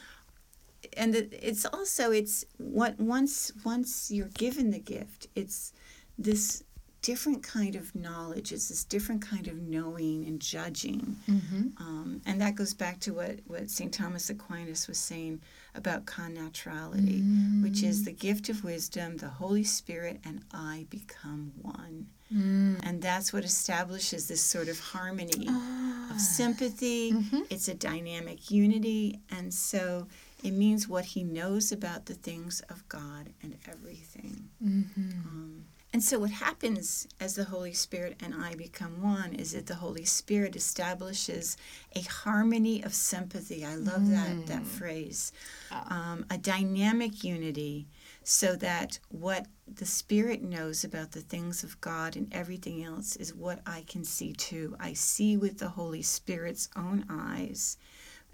and 0.93 1.15
it's 1.15 1.65
also 1.65 2.11
it's 2.11 2.45
what 2.57 2.99
once 2.99 3.51
once 3.65 4.11
you're 4.11 4.29
given 4.45 4.69
the 4.71 4.79
gift 4.79 5.27
it's 5.35 5.73
this 6.17 6.63
different 7.11 7.41
kind 7.57 7.75
of 7.81 7.85
knowledge 8.05 8.47
it's 8.55 8.67
this 8.71 8.83
different 8.95 9.21
kind 9.31 9.47
of 9.47 9.55
knowing 9.75 10.17
and 10.29 10.37
judging 10.55 11.01
Mhm. 11.35 11.63
um, 11.87 12.09
and 12.27 12.35
that 12.41 12.55
goes 12.59 12.73
back 12.83 12.95
to 13.05 13.09
what, 13.19 13.35
what 13.51 13.69
st 13.77 13.91
thomas 13.99 14.25
aquinas 14.29 14.87
was 14.89 14.97
saying 15.11 15.35
about 15.81 16.05
connaturality 16.05 17.19
which 17.63 17.79
is 17.83 18.03
the 18.03 18.11
gift 18.27 18.49
of 18.49 18.63
wisdom 18.63 19.09
the 19.17 19.29
holy 19.41 19.63
spirit 19.63 20.19
and 20.27 20.37
i 20.51 20.85
become 20.89 21.43
one 21.61 22.07
Mm. 22.33 22.79
and 22.83 23.01
that's 23.01 23.31
what 23.31 23.45
establishes 23.45 24.27
this 24.27 24.41
sort 24.53 24.67
of 24.67 24.77
harmony 24.93 25.45
Ah. 25.47 26.11
of 26.13 26.19
sympathy. 26.19 27.13
Mhm. 27.13 27.47
It's 27.49 27.69
a 27.69 27.73
dynamic 27.73 28.51
unity. 28.51 29.21
And 29.29 29.53
so 29.53 30.07
it 30.43 30.51
means 30.51 30.89
what 30.89 31.05
he 31.13 31.23
knows 31.23 31.71
about 31.71 32.01
the 32.09 32.15
things 32.15 32.59
of 32.73 32.77
God 32.89 33.23
and 33.41 33.51
everything. 33.73 34.49
Mhm. 34.61 35.25
Um, 35.25 35.53
and 35.97 36.03
so 36.03 36.19
what 36.19 36.29
happens 36.29 37.07
as 37.19 37.33
the 37.33 37.45
Holy 37.45 37.73
Spirit 37.73 38.17
and 38.23 38.35
I 38.35 38.53
become 38.53 39.01
one 39.01 39.33
is 39.33 39.53
that 39.53 39.65
the 39.65 39.73
Holy 39.73 40.05
Spirit 40.05 40.55
establishes 40.55 41.57
a 41.95 42.01
harmony 42.01 42.83
of 42.83 42.93
sympathy. 42.93 43.65
I 43.65 43.73
love 43.73 44.07
that, 44.11 44.45
that 44.45 44.63
phrase. 44.63 45.31
Um, 45.71 46.23
a 46.29 46.37
dynamic 46.37 47.23
unity 47.23 47.87
so 48.23 48.55
that 48.57 48.99
what 49.09 49.47
the 49.67 49.87
Spirit 49.87 50.43
knows 50.43 50.83
about 50.83 51.13
the 51.13 51.21
things 51.21 51.63
of 51.63 51.81
God 51.81 52.15
and 52.15 52.31
everything 52.31 52.83
else 52.83 53.15
is 53.15 53.33
what 53.33 53.61
I 53.65 53.83
can 53.87 54.03
see 54.03 54.33
too. 54.33 54.75
I 54.79 54.93
see 54.93 55.35
with 55.35 55.57
the 55.57 55.69
Holy 55.69 56.03
Spirit's 56.03 56.69
own 56.75 57.05
eyes. 57.09 57.75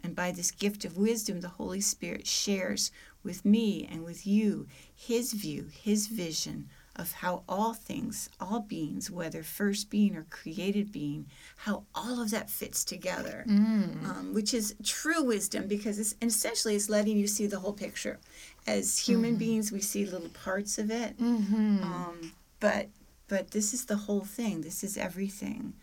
And 0.03 0.17
by 0.17 0.33
this 0.33 0.51
gift 0.51 0.83
of 0.83 0.97
wisdom, 0.97 1.39
the 1.39 1.47
Holy 1.47 1.79
Spirit 1.79 2.27
shares 2.27 2.91
with 3.23 3.45
me 3.45 3.87
and 3.89 4.03
with 4.03 4.27
you 4.27 4.67
his 4.93 5.31
view, 5.31 5.69
his 5.71 6.07
vision 6.07 6.67
of 6.95 7.11
how 7.13 7.43
all 7.49 7.73
things, 7.73 8.29
all 8.39 8.59
beings, 8.59 9.09
whether 9.09 9.41
first 9.41 9.89
being 9.89 10.15
or 10.15 10.25
created 10.29 10.91
being, 10.91 11.25
how 11.57 11.83
all 11.95 12.21
of 12.21 12.29
that 12.31 12.49
fits 12.51 12.83
together, 12.83 13.43
um, 13.47 14.31
which 14.33 14.53
is 14.53 14.75
true 14.83 15.23
wisdom 15.23 15.67
because 15.67 15.97
it's, 15.97 16.15
essentially 16.21 16.75
it's 16.75 16.89
letting 16.89 17.17
you 17.17 17.27
see 17.27 17.47
the 17.47 17.59
whole 17.59 17.73
picture. 17.73 18.19
As 18.67 18.99
human 18.99 19.35
beings, 19.37 19.71
we 19.71 19.81
see 19.81 20.05
little 20.05 20.29
parts 20.29 20.77
of 20.77 20.91
it, 20.91 21.17
Mhm. 21.17 21.81
um, 21.83 22.33
but 22.59 22.89
but 23.27 23.51
this 23.51 23.73
is 23.73 23.85
the 23.85 23.97
whole 23.97 24.23
thing. 24.25 24.61
This 24.61 24.83
is 24.83 24.95
everything. 24.95 25.73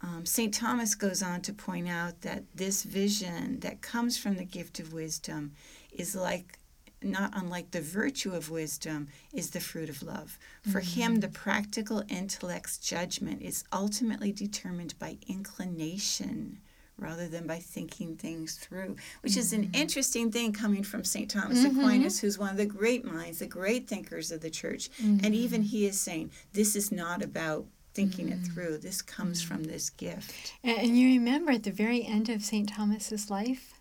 Um, 0.00 0.24
St. 0.24 0.54
Thomas 0.54 0.94
goes 0.94 1.22
on 1.22 1.42
to 1.42 1.52
point 1.52 1.88
out 1.88 2.22
that 2.22 2.44
this 2.54 2.84
vision 2.84 3.60
that 3.60 3.82
comes 3.82 4.16
from 4.16 4.36
the 4.36 4.44
gift 4.44 4.78
of 4.80 4.92
wisdom 4.94 5.52
is 5.92 6.14
like, 6.14 6.57
not 7.02 7.32
unlike 7.34 7.70
the 7.70 7.80
virtue 7.80 8.32
of 8.32 8.50
wisdom, 8.50 9.08
is 9.32 9.50
the 9.50 9.60
fruit 9.60 9.88
of 9.88 10.02
love. 10.02 10.38
For 10.62 10.80
mm-hmm. 10.80 11.00
him, 11.00 11.16
the 11.20 11.28
practical 11.28 12.02
intellect's 12.08 12.78
judgment 12.78 13.42
is 13.42 13.64
ultimately 13.72 14.32
determined 14.32 14.98
by 14.98 15.18
inclination 15.28 16.60
rather 16.98 17.28
than 17.28 17.46
by 17.46 17.58
thinking 17.58 18.16
things 18.16 18.56
through, 18.56 18.96
which 19.22 19.36
is 19.36 19.52
an 19.52 19.62
mm-hmm. 19.62 19.74
interesting 19.74 20.32
thing 20.32 20.52
coming 20.52 20.82
from 20.82 21.04
St. 21.04 21.30
Thomas 21.30 21.64
Aquinas, 21.64 22.16
mm-hmm. 22.16 22.26
who's 22.26 22.38
one 22.38 22.50
of 22.50 22.56
the 22.56 22.66
great 22.66 23.04
minds, 23.04 23.38
the 23.38 23.46
great 23.46 23.88
thinkers 23.88 24.32
of 24.32 24.40
the 24.40 24.50
church. 24.50 24.90
And 25.00 25.34
even 25.34 25.62
he 25.62 25.86
is 25.86 25.98
saying, 25.98 26.32
this 26.52 26.74
is 26.74 26.90
not 26.90 27.22
about 27.22 27.66
thinking 27.94 28.28
it 28.28 28.38
through, 28.38 28.78
this 28.78 29.02
comes 29.02 29.42
from 29.42 29.64
this 29.64 29.90
gift. 29.90 30.54
And, 30.62 30.78
and 30.78 30.98
you 30.98 31.18
remember 31.18 31.52
at 31.52 31.64
the 31.64 31.72
very 31.72 32.04
end 32.04 32.28
of 32.28 32.42
St. 32.42 32.68
Thomas's 32.68 33.30
life, 33.30 33.77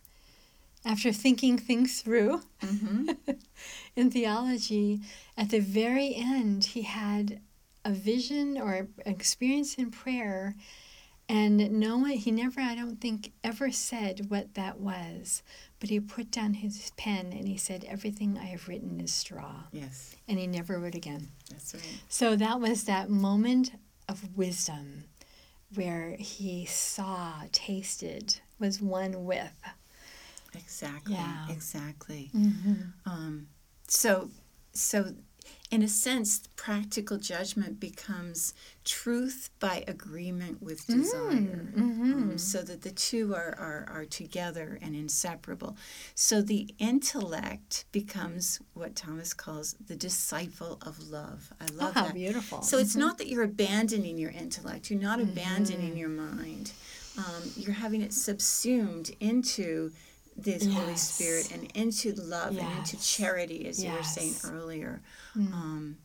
after 0.87 1.11
thinking 1.11 1.57
things 1.57 2.01
through 2.01 2.41
hmm 2.61 3.11
in 3.95 4.09
theology, 4.11 5.01
at 5.35 5.49
the 5.49 5.59
very 5.59 6.15
end, 6.15 6.63
he 6.65 6.81
had 6.83 7.41
a 7.85 7.91
vision 7.91 8.57
or 8.57 8.87
experience 9.05 9.75
in 9.75 9.91
prayer. 9.91 10.55
And 11.29 11.71
no 11.71 11.97
one, 11.97 12.11
he 12.11 12.31
never, 12.31 12.61
I 12.61 12.73
don't 12.73 13.01
think, 13.01 13.33
ever 13.43 13.69
said 13.71 14.29
what 14.29 14.53
that 14.53 14.79
was. 14.79 15.43
But 15.79 15.89
he 15.89 15.99
put 15.99 16.31
down 16.31 16.53
his 16.55 16.91
pen 16.95 17.33
and 17.33 17.47
he 17.47 17.57
said, 17.57 17.83
Everything 17.83 18.37
I 18.37 18.45
have 18.45 18.67
written 18.69 19.01
is 19.01 19.13
straw. 19.13 19.63
Yes, 19.73 20.15
And 20.27 20.39
he 20.39 20.47
never 20.47 20.79
wrote 20.79 20.95
again. 20.95 21.27
that's 21.51 21.73
right. 21.73 21.83
So 22.07 22.35
that 22.37 22.59
was 22.61 22.85
that 22.85 23.09
moment 23.09 23.71
of 24.07 24.37
wisdom 24.37 25.03
where 25.75 26.15
he 26.17 26.65
saw, 26.65 27.41
tasted, 27.51 28.39
was 28.57 28.81
one 28.81 29.25
with. 29.25 29.51
Exactly. 30.57 31.13
Yeah. 31.15 31.45
Exactly. 31.49 32.31
Mm-hmm. 32.35 32.81
Um, 33.05 33.47
so, 33.87 34.29
so, 34.73 35.13
in 35.71 35.81
a 35.81 35.87
sense, 35.87 36.41
practical 36.55 37.17
judgment 37.17 37.79
becomes 37.79 38.53
truth 38.85 39.49
by 39.59 39.83
agreement 39.87 40.61
with 40.61 40.85
desire, 40.87 41.71
um, 41.77 42.37
so 42.37 42.61
that 42.61 42.81
the 42.81 42.91
two 42.91 43.33
are, 43.35 43.53
are, 43.57 43.85
are 43.89 44.05
together 44.05 44.77
and 44.81 44.95
inseparable. 44.95 45.75
So 46.15 46.41
the 46.41 46.73
intellect 46.79 47.85
becomes 47.91 48.59
what 48.73 48.95
Thomas 48.95 49.33
calls 49.33 49.75
the 49.87 49.95
disciple 49.95 50.79
of 50.85 51.09
love. 51.09 51.51
I 51.61 51.65
Oh, 51.71 51.75
love 51.75 51.93
how 51.93 52.05
that. 52.05 52.13
beautiful. 52.13 52.61
So 52.61 52.77
it's 52.77 52.95
not 52.95 53.17
that 53.17 53.27
you're 53.27 53.43
abandoning 53.43 54.17
your 54.17 54.31
intellect, 54.31 54.89
you're 54.89 55.01
not 55.01 55.19
abandoning 55.21 55.95
your 55.97 56.09
mind. 56.09 56.71
Um, 57.17 57.51
you're 57.55 57.73
having 57.73 58.01
it 58.01 58.13
subsumed 58.13 59.11
into 59.19 59.91
this 60.37 60.65
Holy 60.73 60.95
Spirit 60.95 61.51
and 61.51 61.71
into 61.75 62.13
love 62.13 62.57
and 62.57 62.71
into 62.77 62.97
charity, 63.01 63.65
as 63.67 63.83
you 63.83 63.91
were 63.91 64.03
saying 64.03 64.33
Yes. 64.33 64.45
earlier. 64.51 65.01
Um, 65.35 65.97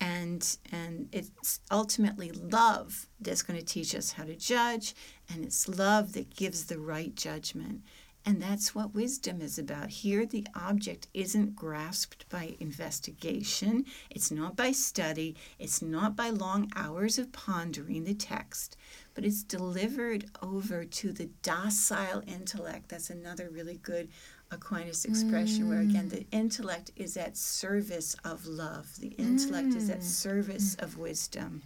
and 0.00 0.56
and 0.72 1.08
it's 1.12 1.60
ultimately 1.70 2.30
love 2.32 3.06
that's 3.20 3.42
going 3.42 3.58
to 3.58 3.64
teach 3.64 3.94
us 3.94 4.12
how 4.12 4.24
to 4.24 4.34
judge, 4.36 4.94
and 5.32 5.44
it's 5.44 5.68
love 5.68 6.12
that 6.14 6.34
gives 6.34 6.66
the 6.66 6.78
right 6.78 7.14
judgment. 7.14 7.82
And 8.24 8.40
that's 8.40 8.72
what 8.72 8.94
wisdom 8.94 9.40
is 9.40 9.58
about. 9.58 9.90
Here, 9.90 10.24
the 10.24 10.46
object 10.54 11.08
isn't 11.12 11.56
grasped 11.56 12.28
by 12.28 12.54
investigation, 12.60 13.84
it's 14.10 14.30
not 14.30 14.54
by 14.56 14.70
study, 14.72 15.34
it's 15.58 15.82
not 15.82 16.14
by 16.14 16.30
long 16.30 16.70
hours 16.76 17.18
of 17.18 17.32
pondering 17.32 18.04
the 18.04 18.14
text, 18.14 18.76
but 19.14 19.24
it's 19.24 19.42
delivered 19.42 20.26
over 20.42 20.84
to 20.84 21.12
the 21.12 21.28
docile 21.42 22.22
intellect. 22.26 22.88
That's 22.88 23.10
another 23.10 23.50
really 23.50 23.76
good 23.76 24.08
Aquinas 24.50 25.04
expression 25.04 25.68
where, 25.68 25.80
again, 25.80 26.08
the 26.08 26.18
mm. 26.18 26.26
intellect 26.30 26.90
is 26.96 27.16
at 27.16 27.36
service 27.36 28.14
of 28.24 28.46
love, 28.46 28.96
the 29.00 29.08
intellect 29.08 29.74
is 29.74 29.88
at 29.88 30.00
mm. 30.00 30.04
service 30.04 30.76
mm. 30.76 30.82
of 30.82 30.98
wisdom. 30.98 31.62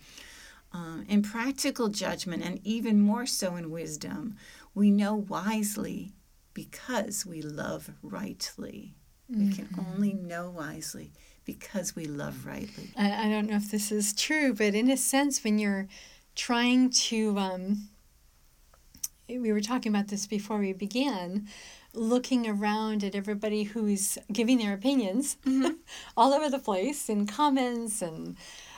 Um, 0.73 1.05
in 1.09 1.23
practical 1.23 1.89
judgment, 1.89 2.43
and 2.43 2.61
even 2.65 3.01
more 3.01 3.27
so 3.27 3.57
in 3.57 3.71
wisdom, 3.71 4.37
we 4.75 4.91
know 4.91 5.15
wisely 5.15 6.13
because 6.55 7.25
we 7.25 7.43
love 7.43 7.91
rightly. 8.03 8.95
We 9.29 9.53
can 9.53 9.67
mm-hmm. 9.67 9.93
only 9.93 10.13
know 10.13 10.51
wisely 10.51 11.13
because 11.45 11.97
we 11.97 12.05
love 12.05 12.47
rightly. 12.47 12.91
I, 12.97 13.27
I 13.27 13.29
don't 13.29 13.49
know 13.49 13.57
if 13.57 13.71
this 13.71 13.91
is 13.91 14.13
true, 14.13 14.55
but 14.55 14.75
in 14.75 14.91
a 14.91 14.97
sense, 14.97 15.43
when 15.43 15.59
you're 15.59 15.89
trying 16.37 16.91
to, 16.91 17.37
um, 17.39 17.89
we 19.29 19.53
were 19.53 19.61
talking 19.61 19.91
about 19.91 20.09
this 20.09 20.27
before 20.27 20.59
we 20.59 20.73
began, 20.73 21.49
looking 21.93 22.47
around 22.47 23.03
at 23.03 23.15
everybody 23.15 23.65
who's 23.65 24.19
giving 24.31 24.59
their 24.59 24.75
opinions 24.75 25.39
all 26.17 26.33
over 26.33 26.49
the 26.49 26.59
place 26.59 27.09
in 27.09 27.27
comments 27.27 28.03
and 28.03 28.37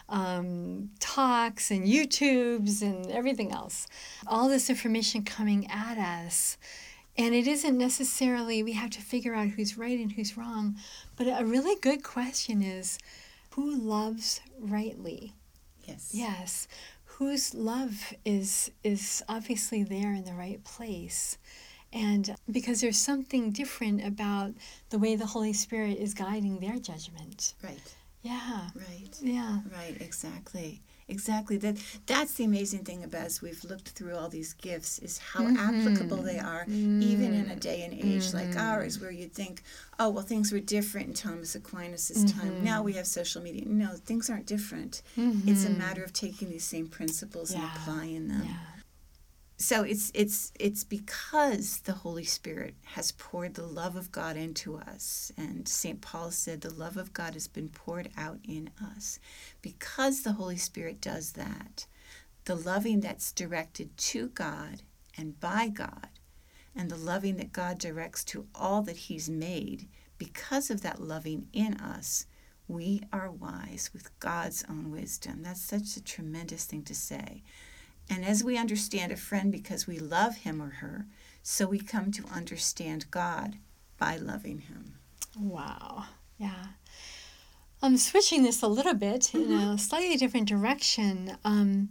um, 0.08 0.90
talks 1.00 1.70
and 1.70 1.86
YouTubes 1.86 2.80
and 2.80 3.10
everything 3.10 3.52
else. 3.52 3.86
All 4.26 4.48
this 4.48 4.70
information 4.70 5.24
coming 5.24 5.68
at 5.70 5.98
us. 5.98 6.56
And 7.16 7.34
it 7.34 7.48
isn't 7.48 7.76
necessarily 7.76 8.62
we 8.62 8.72
have 8.72 8.90
to 8.90 9.00
figure 9.00 9.34
out 9.34 9.48
who's 9.48 9.76
right 9.76 9.98
and 9.98 10.12
who's 10.12 10.36
wrong, 10.36 10.76
but 11.16 11.26
a 11.26 11.44
really 11.44 11.74
good 11.80 12.04
question 12.04 12.62
is 12.62 12.98
who 13.50 13.74
loves 13.74 14.40
rightly? 14.60 15.32
Yes. 15.84 16.10
Yes. 16.12 16.68
Whose 17.18 17.52
love 17.52 18.14
is 18.25 18.70
is 18.84 19.25
obviously 19.28 19.82
there 19.82 20.14
in 20.14 20.25
the 20.25 20.34
right 20.34 20.62
place. 20.62 21.37
And 21.92 22.34
because 22.50 22.80
there's 22.80 22.98
something 22.98 23.50
different 23.50 24.06
about 24.06 24.52
the 24.90 24.98
way 24.98 25.16
the 25.16 25.26
Holy 25.26 25.52
Spirit 25.52 25.98
is 25.98 26.14
guiding 26.14 26.60
their 26.60 26.78
judgment. 26.78 27.54
Right. 27.62 27.80
Yeah. 28.22 28.68
Right. 28.75 29.16
Yeah. 29.20 29.60
Right, 29.72 29.96
exactly. 30.00 30.80
Exactly. 31.08 31.56
That 31.56 31.76
that's 32.06 32.34
the 32.34 32.44
amazing 32.44 32.84
thing 32.84 33.02
about 33.02 33.22
as 33.22 33.40
we've 33.40 33.64
looked 33.64 33.88
through 33.88 34.14
all 34.14 34.28
these 34.28 34.52
gifts 34.52 34.98
is 34.98 35.18
how 35.18 35.40
mm-hmm. 35.40 35.56
applicable 35.56 36.18
they 36.18 36.38
are 36.38 36.64
even 36.68 37.32
in 37.32 37.46
a 37.46 37.50
mm-hmm. 37.50 37.58
day 37.58 37.82
and 37.82 37.94
age 37.94 38.34
like 38.34 38.50
mm-hmm. 38.50 38.58
ours 38.58 39.00
where 39.00 39.10
you'd 39.10 39.32
think, 39.32 39.62
oh 39.98 40.10
well 40.10 40.24
things 40.24 40.52
were 40.52 40.60
different 40.60 41.08
in 41.08 41.14
Thomas 41.14 41.54
Aquinas' 41.54 42.30
time. 42.32 42.62
Now 42.62 42.82
we 42.82 42.92
have 42.94 43.06
social 43.06 43.42
media. 43.42 43.64
No, 43.66 43.94
things 43.94 44.28
aren't 44.28 44.46
different. 44.46 45.02
It's 45.16 45.64
a 45.64 45.70
matter 45.70 46.04
of 46.04 46.12
taking 46.12 46.50
these 46.50 46.64
same 46.64 46.88
principles 46.88 47.52
and 47.52 47.62
applying 47.64 48.28
them. 48.28 48.42
Yeah. 48.44 48.77
So 49.60 49.82
it's 49.82 50.12
it's 50.14 50.52
it's 50.60 50.84
because 50.84 51.80
the 51.80 51.92
Holy 51.92 52.22
Spirit 52.22 52.76
has 52.94 53.10
poured 53.10 53.54
the 53.54 53.66
love 53.66 53.96
of 53.96 54.12
God 54.12 54.36
into 54.36 54.76
us. 54.76 55.32
And 55.36 55.66
St. 55.66 56.00
Paul 56.00 56.30
said 56.30 56.60
the 56.60 56.72
love 56.72 56.96
of 56.96 57.12
God 57.12 57.34
has 57.34 57.48
been 57.48 57.68
poured 57.68 58.08
out 58.16 58.38
in 58.44 58.70
us. 58.80 59.18
Because 59.60 60.22
the 60.22 60.34
Holy 60.34 60.56
Spirit 60.56 61.00
does 61.00 61.32
that, 61.32 61.86
the 62.44 62.54
loving 62.54 63.00
that's 63.00 63.32
directed 63.32 63.96
to 63.96 64.28
God 64.28 64.82
and 65.16 65.40
by 65.40 65.66
God, 65.66 66.08
and 66.76 66.88
the 66.88 66.96
loving 66.96 67.36
that 67.38 67.52
God 67.52 67.78
directs 67.78 68.22
to 68.26 68.46
all 68.54 68.82
that 68.82 68.96
He's 68.96 69.28
made, 69.28 69.88
because 70.18 70.70
of 70.70 70.82
that 70.82 71.00
loving 71.02 71.48
in 71.52 71.74
us, 71.74 72.26
we 72.68 73.02
are 73.12 73.30
wise 73.30 73.90
with 73.92 74.16
God's 74.20 74.64
own 74.70 74.92
wisdom. 74.92 75.42
That's 75.42 75.60
such 75.60 75.96
a 75.96 76.04
tremendous 76.04 76.64
thing 76.64 76.84
to 76.84 76.94
say. 76.94 77.42
And 78.10 78.24
as 78.24 78.42
we 78.42 78.56
understand 78.56 79.12
a 79.12 79.16
friend 79.16 79.52
because 79.52 79.86
we 79.86 79.98
love 79.98 80.38
him 80.38 80.62
or 80.62 80.70
her, 80.70 81.06
so 81.42 81.66
we 81.66 81.78
come 81.78 82.10
to 82.12 82.24
understand 82.32 83.10
God 83.10 83.56
by 83.98 84.16
loving 84.16 84.60
him. 84.60 84.94
Wow. 85.38 86.04
Yeah. 86.38 86.66
I'm 87.82 87.96
switching 87.96 88.42
this 88.42 88.62
a 88.62 88.68
little 88.68 88.94
bit 88.94 89.34
in 89.34 89.52
a 89.52 89.78
slightly 89.78 90.16
different 90.16 90.48
direction. 90.48 91.36
Um, 91.44 91.90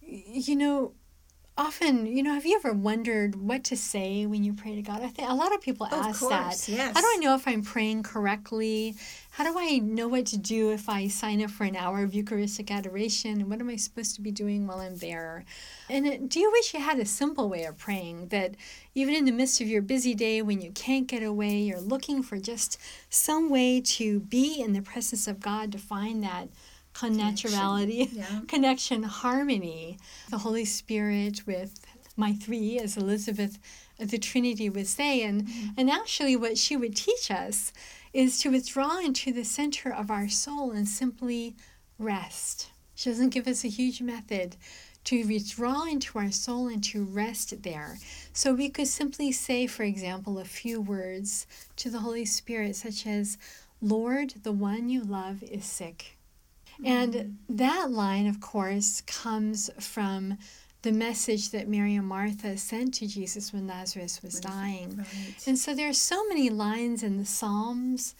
you 0.00 0.56
know, 0.56 0.92
often, 1.58 2.06
you 2.06 2.22
know, 2.22 2.34
have 2.34 2.44
you 2.44 2.56
ever 2.56 2.72
wondered 2.74 3.34
what 3.34 3.64
to 3.64 3.76
say 3.76 4.26
when 4.26 4.44
you 4.44 4.52
pray 4.52 4.74
to 4.74 4.82
God? 4.82 5.02
I 5.02 5.08
think 5.08 5.28
a 5.28 5.34
lot 5.34 5.54
of 5.54 5.60
people 5.60 5.86
Of 5.86 5.92
ask 5.94 6.20
course, 6.20 6.66
that. 6.66 6.68
yes. 6.68 6.94
How 6.94 7.00
do 7.00 7.06
I 7.06 7.16
know 7.20 7.34
if 7.34 7.48
I'm 7.48 7.62
praying 7.62 8.02
correctly? 8.02 8.94
How 9.30 9.44
do 9.44 9.58
I 9.58 9.78
know 9.78 10.08
what 10.08 10.26
to 10.26 10.38
do 10.38 10.70
if 10.72 10.88
I 10.88 11.08
sign 11.08 11.42
up 11.42 11.50
for 11.50 11.64
an 11.64 11.76
hour 11.76 12.02
of 12.02 12.14
Eucharistic 12.14 12.70
adoration? 12.70 13.40
And 13.40 13.48
what 13.50 13.60
am 13.60 13.70
I 13.70 13.76
supposed 13.76 14.14
to 14.16 14.20
be 14.20 14.30
doing 14.30 14.66
while 14.66 14.80
I'm 14.80 14.96
there? 14.98 15.44
And 15.88 16.06
it, 16.06 16.28
do 16.28 16.40
you 16.40 16.50
wish 16.52 16.74
you 16.74 16.80
had 16.80 16.98
a 16.98 17.06
simple 17.06 17.48
way 17.48 17.64
of 17.64 17.78
praying 17.78 18.28
that 18.28 18.54
even 18.94 19.14
in 19.14 19.24
the 19.24 19.32
midst 19.32 19.60
of 19.60 19.66
your 19.66 19.82
busy 19.82 20.14
day 20.14 20.42
when 20.42 20.60
you 20.60 20.70
can't 20.72 21.06
get 21.06 21.22
away, 21.22 21.56
you're 21.58 21.80
looking 21.80 22.22
for 22.22 22.38
just 22.38 22.78
some 23.08 23.48
way 23.50 23.80
to 23.80 24.20
be 24.20 24.60
in 24.60 24.74
the 24.74 24.82
presence 24.82 25.26
of 25.26 25.40
God 25.40 25.72
to 25.72 25.78
find 25.78 26.22
that 26.22 26.48
connaturality, 26.96 28.08
Yeah. 28.12 28.40
connection, 28.48 29.02
harmony, 29.02 29.98
the 30.30 30.38
Holy 30.38 30.64
Spirit 30.64 31.46
with 31.46 31.84
my 32.16 32.32
three, 32.32 32.78
as 32.78 32.96
Elizabeth 32.96 33.58
uh, 34.00 34.06
the 34.06 34.18
Trinity 34.18 34.70
would 34.70 34.86
say. 34.86 35.22
And, 35.22 35.46
mm-hmm. 35.46 35.68
and 35.76 35.90
actually, 35.90 36.36
what 36.36 36.56
she 36.56 36.76
would 36.76 36.96
teach 36.96 37.30
us 37.30 37.72
is 38.12 38.38
to 38.40 38.50
withdraw 38.50 38.98
into 38.98 39.32
the 39.32 39.44
center 39.44 39.92
of 39.92 40.10
our 40.10 40.28
soul 40.28 40.70
and 40.70 40.88
simply 40.88 41.54
rest. 41.98 42.70
She 42.94 43.10
doesn't 43.10 43.34
give 43.34 43.46
us 43.46 43.62
a 43.62 43.68
huge 43.68 44.00
method 44.00 44.56
to 45.04 45.24
withdraw 45.24 45.84
into 45.84 46.18
our 46.18 46.32
soul 46.32 46.66
and 46.66 46.82
to 46.84 47.04
rest 47.04 47.62
there. 47.62 47.98
So 48.32 48.54
we 48.54 48.70
could 48.70 48.88
simply 48.88 49.30
say, 49.32 49.66
for 49.66 49.82
example, 49.82 50.38
a 50.38 50.44
few 50.44 50.80
words 50.80 51.46
to 51.76 51.90
the 51.90 52.00
Holy 52.00 52.24
Spirit, 52.24 52.74
such 52.74 53.06
as, 53.06 53.36
Lord, 53.82 54.34
the 54.42 54.52
one 54.52 54.88
you 54.88 55.04
love 55.04 55.42
is 55.42 55.64
sick. 55.64 56.15
And 56.84 57.38
that 57.48 57.90
line, 57.90 58.26
of 58.26 58.40
course, 58.40 59.00
comes 59.02 59.70
from 59.80 60.38
the 60.82 60.92
message 60.92 61.50
that 61.50 61.68
Mary 61.68 61.96
and 61.96 62.06
Martha 62.06 62.56
sent 62.56 62.94
to 62.94 63.08
Jesus 63.08 63.52
when 63.52 63.66
Lazarus 63.66 64.22
was 64.22 64.38
dying. 64.38 64.96
Right. 64.98 65.46
And 65.46 65.58
so 65.58 65.74
there 65.74 65.88
are 65.88 65.94
so 65.94 66.26
many 66.28 66.48
lines 66.48 67.02
in 67.02 67.16
the 67.16 67.24
Psalms, 67.24 68.14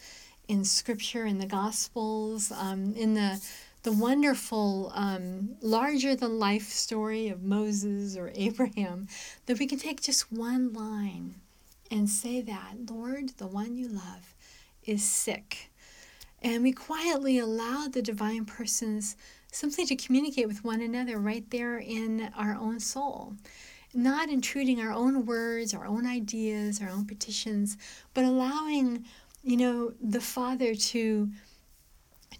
in 0.47 0.65
Scripture, 0.65 1.25
in 1.25 1.39
the 1.39 1.45
Gospels, 1.45 2.51
um, 2.51 2.93
in 2.95 3.13
the 3.13 3.41
the 3.83 3.91
wonderful 3.93 4.91
um, 4.95 5.55
larger 5.61 6.13
than 6.13 6.39
life 6.39 6.67
story 6.67 7.29
of 7.29 7.41
Moses 7.41 8.17
or 8.17 8.33
Abraham, 8.35 9.07
that 9.45 9.59
we 9.59 9.65
can 9.65 9.79
take 9.79 10.01
just 10.01 10.29
one 10.29 10.73
line 10.73 11.35
and 11.89 12.09
say 12.09 12.41
that 12.41 12.89
Lord, 12.89 13.29
the 13.37 13.47
one 13.47 13.77
you 13.77 13.87
love, 13.87 14.35
is 14.83 15.03
sick. 15.03 15.69
And 16.41 16.63
we 16.63 16.71
quietly 16.71 17.39
allow 17.39 17.87
the 17.87 18.01
divine 18.01 18.45
persons 18.45 19.15
simply 19.51 19.85
to 19.85 19.95
communicate 19.95 20.47
with 20.47 20.63
one 20.63 20.81
another 20.81 21.17
right 21.17 21.49
there 21.49 21.77
in 21.77 22.29
our 22.35 22.55
own 22.55 22.79
soul. 22.79 23.35
Not 23.93 24.29
intruding 24.29 24.79
our 24.79 24.91
own 24.91 25.25
words, 25.25 25.73
our 25.73 25.85
own 25.85 26.05
ideas, 26.05 26.81
our 26.81 26.89
own 26.89 27.05
petitions, 27.05 27.77
but 28.13 28.25
allowing, 28.25 29.05
you 29.43 29.57
know, 29.57 29.93
the 30.01 30.21
Father 30.21 30.75
to 30.75 31.29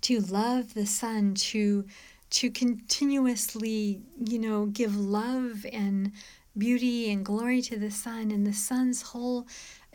to 0.01 0.19
love 0.19 0.73
the 0.73 0.85
Son, 0.85 1.33
to 1.33 1.85
to 2.29 2.51
continuously, 2.51 4.01
you 4.23 4.37
know, 4.37 4.65
give 4.67 4.95
love 4.95 5.65
and 5.71 6.11
beauty 6.57 7.11
and 7.11 7.25
glory 7.25 7.61
to 7.61 7.77
the 7.77 7.91
Son 7.91 8.31
and 8.31 8.45
the 8.45 8.53
Son's 8.53 9.01
whole 9.01 9.47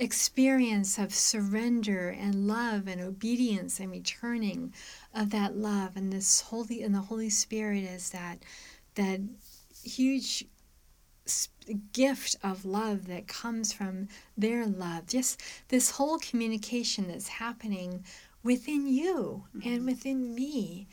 experience 0.03 0.99
of 0.99 1.15
surrender 1.15 2.09
and 2.09 2.49
love 2.49 2.89
and 2.89 3.01
obedience 3.01 3.79
and 3.79 3.93
returning 3.93 4.75
of 5.15 5.31
that 5.31 5.57
love 5.57 5.97
and 5.97 6.13
this 6.13 6.41
holy 6.41 6.83
and 6.83 6.93
the 6.93 7.03
Holy 7.03 7.31
Spirit 7.31 7.85
is 7.85 8.11
that 8.11 8.43
that 8.97 9.21
huge 9.85 10.45
gift 11.93 12.35
of 12.43 12.65
love 12.65 13.07
that 13.07 13.29
comes 13.29 13.73
from 13.73 14.09
their 14.37 14.67
love. 14.67 15.07
Just 15.07 15.41
this 15.69 15.93
whole 15.93 16.19
communication 16.19 17.07
that's 17.07 17.29
happening 17.29 18.05
within 18.43 18.89
you 18.89 19.45
and 19.55 19.63
mm-hmm. 19.63 19.87
within 19.87 20.35
me 20.35 20.89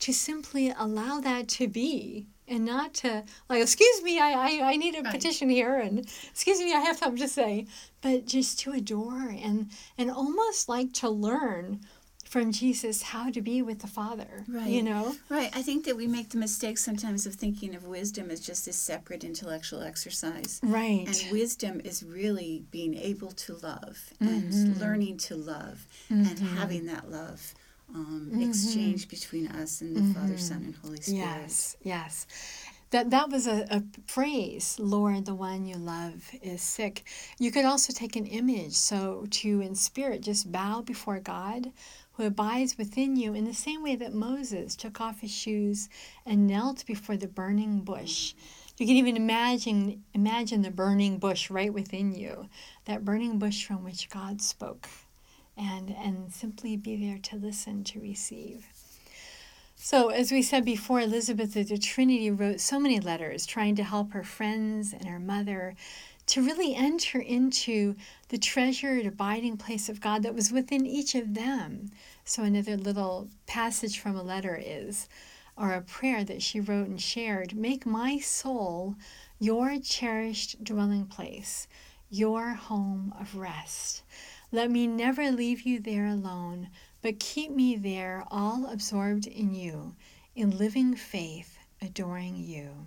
to 0.00 0.12
simply 0.12 0.74
allow 0.76 1.20
that 1.20 1.46
to 1.48 1.68
be 1.68 2.26
and 2.48 2.64
not 2.64 2.94
to 2.94 3.24
like 3.48 3.62
excuse 3.62 4.02
me 4.02 4.18
i 4.18 4.32
i, 4.32 4.70
I 4.72 4.76
need 4.76 4.94
a 4.94 5.02
Right. 5.02 5.12
petition 5.14 5.48
here 5.48 5.78
and 5.78 5.98
excuse 6.30 6.58
me 6.60 6.72
i 6.74 6.80
have 6.80 6.96
something 6.98 7.18
to 7.22 7.28
say 7.28 7.66
but 8.00 8.26
just 8.26 8.58
to 8.60 8.72
adore 8.72 9.28
and 9.28 9.70
and 9.96 10.10
almost 10.10 10.68
like 10.68 10.92
to 10.94 11.08
learn 11.08 11.80
from 12.24 12.52
jesus 12.52 13.02
how 13.02 13.30
to 13.30 13.40
be 13.40 13.62
with 13.62 13.78
the 13.80 13.86
father 13.86 14.44
right 14.48 14.68
you 14.68 14.82
know 14.82 15.14
Right. 15.30 15.50
I 15.54 15.62
think 15.62 15.84
that 15.86 15.96
we 15.96 16.06
make 16.06 16.28
the 16.30 16.38
mistake 16.38 16.76
sometimes 16.78 17.24
of 17.26 17.34
thinking 17.34 17.74
of 17.74 17.84
wisdom 17.84 18.30
as 18.30 18.40
just 18.40 18.64
this 18.66 18.76
separate 18.76 19.24
intellectual 19.24 19.82
exercise. 19.82 20.60
right 20.62 21.04
And 21.06 21.32
wisdom 21.32 21.80
is 21.84 22.02
really 22.02 22.64
being 22.70 22.94
able 22.94 23.30
to 23.32 23.54
love 23.62 24.10
Mm-hmm. 24.20 24.28
and 24.28 24.80
learning 24.80 25.16
to 25.28 25.36
love 25.36 25.86
and 26.10 26.38
having 26.38 26.86
that 26.86 27.10
love 27.10 27.54
um, 27.94 28.28
exchange 29.04 29.08
between 29.08 29.48
us 29.48 29.80
and 29.80 29.96
the 29.96 30.14
Father, 30.14 30.38
Son, 30.38 30.62
and 30.64 30.74
Holy 30.76 31.00
Spirit. 31.00 31.20
Mm-hmm. 31.20 31.40
Yes, 31.42 31.76
yes. 31.82 32.26
That 32.90 33.10
that 33.10 33.30
was 33.30 33.46
a, 33.46 33.66
a 33.70 33.82
phrase, 34.06 34.76
Lord, 34.78 35.26
the 35.26 35.34
one 35.34 35.66
you 35.66 35.76
love 35.76 36.30
is 36.42 36.62
sick. 36.62 37.04
You 37.38 37.50
could 37.52 37.64
also 37.66 37.92
take 37.92 38.16
an 38.16 38.26
image, 38.26 38.74
so 38.74 39.26
to 39.30 39.60
in 39.60 39.74
spirit 39.74 40.22
just 40.22 40.50
bow 40.52 40.82
before 40.82 41.20
God 41.20 41.72
who 42.12 42.24
abides 42.24 42.76
within 42.78 43.16
you 43.16 43.34
in 43.34 43.44
the 43.44 43.54
same 43.54 43.82
way 43.82 43.96
that 43.96 44.12
Moses 44.14 44.74
took 44.76 45.00
off 45.00 45.20
his 45.20 45.30
shoes 45.32 45.88
and 46.26 46.46
knelt 46.48 46.84
before 46.86 47.16
the 47.16 47.28
burning 47.28 47.82
bush 47.82 48.34
You 48.78 48.86
can 48.86 48.96
even 48.96 49.16
imagine 49.16 50.04
imagine 50.14 50.62
the 50.62 50.70
burning 50.70 51.18
bush 51.18 51.50
right 51.50 51.72
within 51.72 52.14
you, 52.14 52.48
that 52.86 53.04
burning 53.04 53.38
bush 53.38 53.64
from 53.66 53.84
which 53.84 54.08
God 54.10 54.42
spoke, 54.42 54.88
and 55.56 55.90
and 55.90 56.32
simply 56.32 56.76
be 56.76 56.96
there 56.96 57.18
to 57.18 57.36
listen 57.36 57.84
to 57.84 58.00
receive. 58.00 58.66
So, 59.80 60.08
as 60.08 60.32
we 60.32 60.42
said 60.42 60.64
before, 60.64 61.00
Elizabeth 61.00 61.54
of 61.54 61.68
the 61.68 61.78
Trinity 61.78 62.32
wrote 62.32 62.58
so 62.58 62.80
many 62.80 62.98
letters 62.98 63.46
trying 63.46 63.76
to 63.76 63.84
help 63.84 64.12
her 64.12 64.24
friends 64.24 64.92
and 64.92 65.06
her 65.06 65.20
mother 65.20 65.76
to 66.26 66.42
really 66.42 66.74
enter 66.74 67.20
into 67.20 67.94
the 68.28 68.38
treasured 68.38 69.06
abiding 69.06 69.56
place 69.56 69.88
of 69.88 70.00
God 70.00 70.24
that 70.24 70.34
was 70.34 70.50
within 70.50 70.84
each 70.84 71.14
of 71.14 71.34
them. 71.34 71.92
So, 72.24 72.42
another 72.42 72.76
little 72.76 73.28
passage 73.46 74.00
from 74.00 74.16
a 74.16 74.22
letter 74.22 74.60
is, 74.60 75.08
or 75.56 75.72
a 75.72 75.80
prayer 75.80 76.24
that 76.24 76.42
she 76.42 76.58
wrote 76.58 76.88
and 76.88 77.00
shared 77.00 77.54
Make 77.54 77.86
my 77.86 78.18
soul 78.18 78.96
your 79.38 79.78
cherished 79.78 80.64
dwelling 80.64 81.06
place, 81.06 81.68
your 82.10 82.54
home 82.54 83.14
of 83.18 83.36
rest. 83.36 84.02
Let 84.50 84.72
me 84.72 84.88
never 84.88 85.30
leave 85.30 85.62
you 85.62 85.78
there 85.78 86.06
alone, 86.06 86.68
but 87.02 87.20
keep 87.20 87.50
me 87.50 87.76
there, 87.76 88.24
all 88.30 88.66
absorbed 88.66 89.26
in 89.26 89.54
you, 89.54 89.94
in 90.34 90.56
living 90.56 90.94
faith, 90.94 91.58
adoring 91.80 92.36
you. 92.36 92.86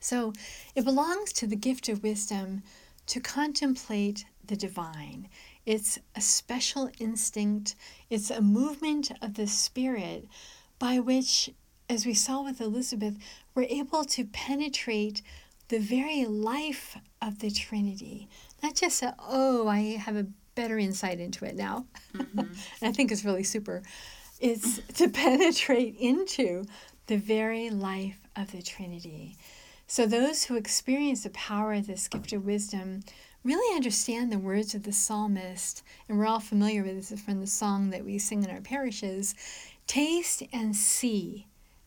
So 0.00 0.32
it 0.74 0.84
belongs 0.84 1.32
to 1.34 1.46
the 1.46 1.56
gift 1.56 1.88
of 1.88 2.02
wisdom 2.02 2.62
to 3.06 3.20
contemplate 3.20 4.24
the 4.44 4.56
divine. 4.56 5.28
It's 5.64 5.98
a 6.14 6.20
special 6.20 6.90
instinct, 6.98 7.74
it's 8.08 8.30
a 8.30 8.40
movement 8.40 9.10
of 9.20 9.34
the 9.34 9.48
Spirit 9.48 10.28
by 10.78 11.00
which, 11.00 11.50
as 11.88 12.06
we 12.06 12.14
saw 12.14 12.44
with 12.44 12.60
Elizabeth, 12.60 13.16
we're 13.54 13.64
able 13.64 14.04
to 14.04 14.24
penetrate 14.24 15.22
the 15.68 15.78
very 15.78 16.24
life 16.24 16.96
of 17.20 17.40
the 17.40 17.50
Trinity. 17.50 18.28
Not 18.62 18.76
just 18.76 19.02
a, 19.02 19.16
oh, 19.18 19.66
I 19.66 19.96
have 19.96 20.16
a 20.16 20.26
better 20.56 20.78
insight 20.78 21.20
into 21.20 21.44
it 21.44 21.54
now. 21.54 21.86
Mm-hmm. 22.14 22.40
I 22.82 22.90
think 22.90 23.12
it's 23.12 23.24
really 23.24 23.44
super. 23.44 23.82
It's 24.40 24.80
to 24.94 25.08
penetrate 25.22 25.96
into 26.00 26.64
the 27.06 27.16
very 27.16 27.70
life 27.70 28.18
of 28.34 28.50
the 28.50 28.62
Trinity. 28.62 29.36
So, 29.86 30.04
those 30.04 30.44
who 30.44 30.56
experience 30.56 31.22
the 31.22 31.30
power 31.30 31.72
of 31.74 31.86
this 31.86 32.08
gift 32.08 32.32
of 32.32 32.44
wisdom 32.44 33.04
really 33.44 33.76
understand 33.76 34.32
the 34.32 34.38
words 34.38 34.74
of 34.74 34.82
the 34.82 34.92
psalmist, 34.92 35.84
and 36.08 36.18
we're 36.18 36.26
all 36.26 36.40
familiar 36.40 36.82
with 36.82 37.08
this 37.08 37.20
from 37.20 37.40
the 37.40 37.46
song 37.46 37.90
that 37.90 38.04
we 38.04 38.18
sing 38.18 38.42
in 38.42 38.50
our 38.50 38.60
parishes 38.60 39.36
taste 39.86 40.42
and 40.52 40.74
see 40.74 41.46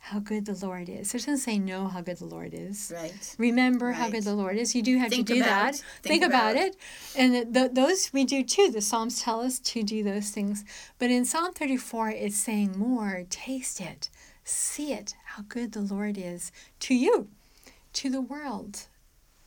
how 0.10 0.20
good 0.20 0.46
the 0.46 0.66
Lord 0.66 0.90
is. 0.90 1.12
So 1.12 1.16
it 1.18 1.20
doesn't 1.20 1.38
say 1.38 1.60
know 1.60 1.88
how 1.88 2.02
good 2.02 2.18
the 2.18 2.26
Lord 2.26 2.54
is. 2.54 2.92
Right. 2.96 3.36
Remember 3.38 3.88
right. 3.88 3.96
how 3.96 4.10
good 4.10 4.24
the 4.24 4.36
Lord 4.36 4.58
is. 4.58 4.76
You 4.76 4.82
do 4.82 4.98
have 4.98 5.10
Think 5.10 5.28
to 5.28 5.34
do 5.34 5.40
about, 5.42 5.74
that. 5.74 5.76
Think, 5.76 6.22
Think 6.22 6.24
about, 6.24 6.52
about, 6.54 6.68
it. 6.68 6.76
And 7.16 7.54
the, 7.54 7.70
those 7.72 8.12
we 8.12 8.26
do 8.26 8.44
too. 8.44 8.72
The 8.72 8.82
Psalms 8.82 9.22
tell 9.22 9.42
us 9.42 9.60
to 9.60 9.84
do 9.84 10.04
those 10.04 10.30
things. 10.30 10.66
But 10.98 11.12
in 11.12 11.26
Psalm 11.26 11.54
34, 11.54 12.10
it's 12.10 12.38
saying 12.38 12.78
more 12.78 13.26
taste 13.30 13.82
it, 13.82 14.10
see 14.44 14.94
it, 14.94 15.16
how 15.26 15.44
good 15.48 15.72
the 15.72 15.82
Lord 15.82 16.18
is 16.18 16.52
to 16.82 16.96
you 16.96 17.28
to 17.94 18.10
the 18.10 18.22
world, 18.22 18.88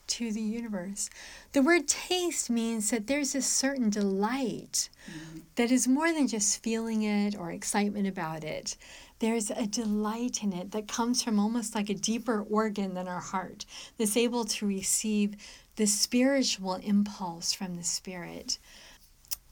to 0.07 0.33
the 0.33 0.41
universe. 0.41 1.09
The 1.53 1.63
word 1.63 1.89
taste 1.89 2.51
means 2.51 2.91
that 2.91 3.07
there's 3.07 3.35
a 3.35 3.43
certain 3.43 3.91
delight 3.91 4.89
mm-hmm. 5.11 5.41
that 5.57 5.71
is 5.71 5.89
more 5.89 6.13
than 6.13 6.29
just 6.29 6.63
feeling 6.63 7.03
it 7.03 7.37
or 7.37 7.51
excitement 7.51 8.07
about 8.07 8.45
it. 8.45 8.77
There's 9.23 9.53
a 9.53 9.69
delight 9.69 10.43
in 10.43 10.53
it 10.53 10.73
that 10.73 10.89
comes 10.89 11.23
from 11.23 11.39
almost 11.39 11.77
like 11.77 11.89
a 11.89 11.95
deeper 11.95 12.43
organ 12.43 12.95
than 12.95 13.07
our 13.07 13.21
heart 13.21 13.65
that's 13.97 14.17
able 14.17 14.45
to 14.47 14.67
receive 14.67 15.37
the 15.77 15.87
spiritual 15.87 16.75
impulse 16.75 17.53
from 17.53 17.77
the 17.77 17.85
Spirit. 17.85 18.59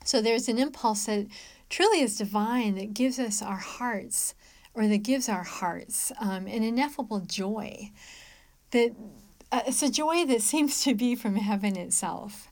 So 0.04 0.20
there's 0.20 0.48
an 0.48 0.58
impulse 0.58 1.06
that 1.06 1.28
truly 1.68 2.00
is 2.00 2.18
divine 2.18 2.74
that 2.74 2.94
gives 2.94 3.20
us 3.20 3.42
our 3.42 3.58
hearts, 3.58 4.34
or 4.74 4.88
that 4.88 5.04
gives 5.04 5.28
our 5.28 5.44
hearts 5.44 6.10
um, 6.20 6.48
an 6.48 6.64
ineffable 6.64 7.20
joy 7.20 7.92
that 8.72 8.90
uh, 9.52 9.60
it's 9.68 9.84
a 9.84 9.90
joy 9.90 10.26
that 10.26 10.42
seems 10.42 10.82
to 10.82 10.96
be 10.96 11.14
from 11.14 11.36
heaven 11.36 11.76
itself. 11.76 12.50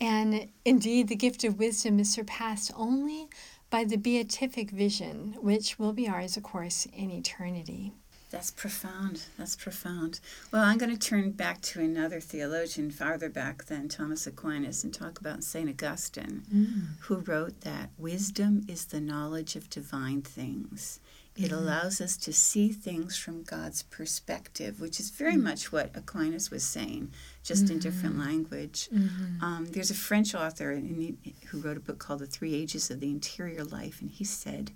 And 0.00 0.48
indeed, 0.64 1.08
the 1.08 1.14
gift 1.14 1.44
of 1.44 1.58
wisdom 1.58 2.00
is 2.00 2.10
surpassed 2.10 2.72
only 2.74 3.28
by 3.74 3.82
the 3.82 3.96
beatific 3.96 4.70
vision, 4.70 5.36
which 5.40 5.80
will 5.80 5.92
be 5.92 6.08
ours, 6.08 6.36
of 6.36 6.44
course, 6.44 6.86
in 6.92 7.10
eternity. 7.10 7.92
That's 8.30 8.52
profound. 8.52 9.24
That's 9.36 9.56
profound. 9.56 10.20
Well, 10.52 10.62
I'm 10.62 10.78
going 10.78 10.96
to 10.96 11.08
turn 11.08 11.32
back 11.32 11.60
to 11.62 11.80
another 11.80 12.20
theologian 12.20 12.92
farther 12.92 13.28
back 13.28 13.64
than 13.64 13.88
Thomas 13.88 14.28
Aquinas 14.28 14.84
and 14.84 14.94
talk 14.94 15.18
about 15.18 15.42
St. 15.42 15.68
Augustine, 15.68 16.44
mm. 16.54 17.00
who 17.00 17.16
wrote 17.16 17.62
that 17.62 17.90
wisdom 17.98 18.64
is 18.68 18.84
the 18.84 19.00
knowledge 19.00 19.56
of 19.56 19.68
divine 19.68 20.22
things. 20.22 21.00
It 21.36 21.46
mm-hmm. 21.46 21.54
allows 21.54 22.00
us 22.00 22.16
to 22.18 22.32
see 22.32 22.68
things 22.68 23.16
from 23.16 23.42
God's 23.42 23.82
perspective, 23.82 24.80
which 24.80 25.00
is 25.00 25.10
very 25.10 25.32
mm-hmm. 25.32 25.42
much 25.44 25.72
what 25.72 25.90
Aquinas 25.94 26.50
was 26.50 26.62
saying, 26.62 27.10
just 27.42 27.70
in 27.70 27.80
different 27.80 28.14
mm-hmm. 28.14 28.28
language. 28.28 28.88
Mm-hmm. 28.94 29.44
Um, 29.44 29.66
there's 29.66 29.90
a 29.90 29.94
French 29.94 30.32
author 30.32 30.76
who 30.76 31.60
wrote 31.60 31.76
a 31.76 31.80
book 31.80 31.98
called 31.98 32.20
The 32.20 32.26
Three 32.26 32.54
Ages 32.54 32.88
of 32.88 33.00
the 33.00 33.10
Interior 33.10 33.64
Life, 33.64 34.00
and 34.00 34.10
he 34.10 34.22
said, 34.22 34.70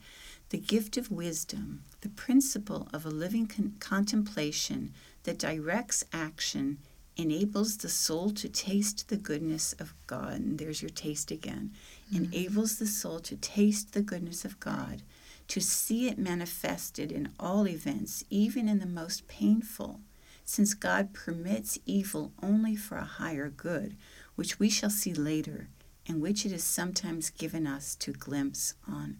The 0.49 0.59
gift 0.59 0.97
of 0.97 1.12
wisdom, 1.12 1.85
the 2.01 2.09
principle 2.09 2.88
of 2.92 3.07
a 3.07 3.11
living 3.11 3.47
con- 3.47 3.75
contemplation 3.79 4.92
that 5.23 5.38
directs 5.38 6.05
action, 6.12 6.79
enables 7.16 7.77
the 7.77 7.88
soul 7.88 8.31
to 8.31 8.49
taste 8.49 9.09
the 9.09 9.16
goodness 9.16 9.75
of 9.75 9.94
God. 10.09 10.35
And 10.35 10.59
there's 10.59 10.83
your 10.83 10.90
taste 10.90 11.31
again. 11.31 11.73
Mm-hmm. 12.12 12.33
Enables 12.33 12.79
the 12.79 12.87
soul 12.87 13.21
to 13.21 13.37
taste 13.37 13.92
the 13.92 14.03
goodness 14.03 14.44
of 14.44 14.59
God 14.59 15.03
to 15.49 15.61
see 15.61 16.09
it 16.09 16.19
manifested 16.19 17.11
in 17.11 17.31
all 17.41 17.67
events, 17.67 18.25
even 18.31 18.69
in 18.69 18.79
the 18.79 18.87
most 18.87 19.27
painful, 19.29 20.01
since 20.45 20.75
God 20.75 21.13
permits 21.13 21.79
evil 21.85 22.33
only 22.43 22.77
for 22.77 22.97
a 22.97 23.05
higher 23.05 23.49
good, 23.49 23.97
which 24.35 24.59
we 24.59 24.71
shall 24.71 24.91
see 24.91 25.13
later, 25.13 25.69
and 26.07 26.21
which 26.21 26.47
it 26.47 26.53
is 26.53 26.65
sometimes 26.65 27.31
given 27.31 27.67
us 27.67 27.95
to 27.97 28.13
glimpse 28.13 28.75
on. 28.87 29.19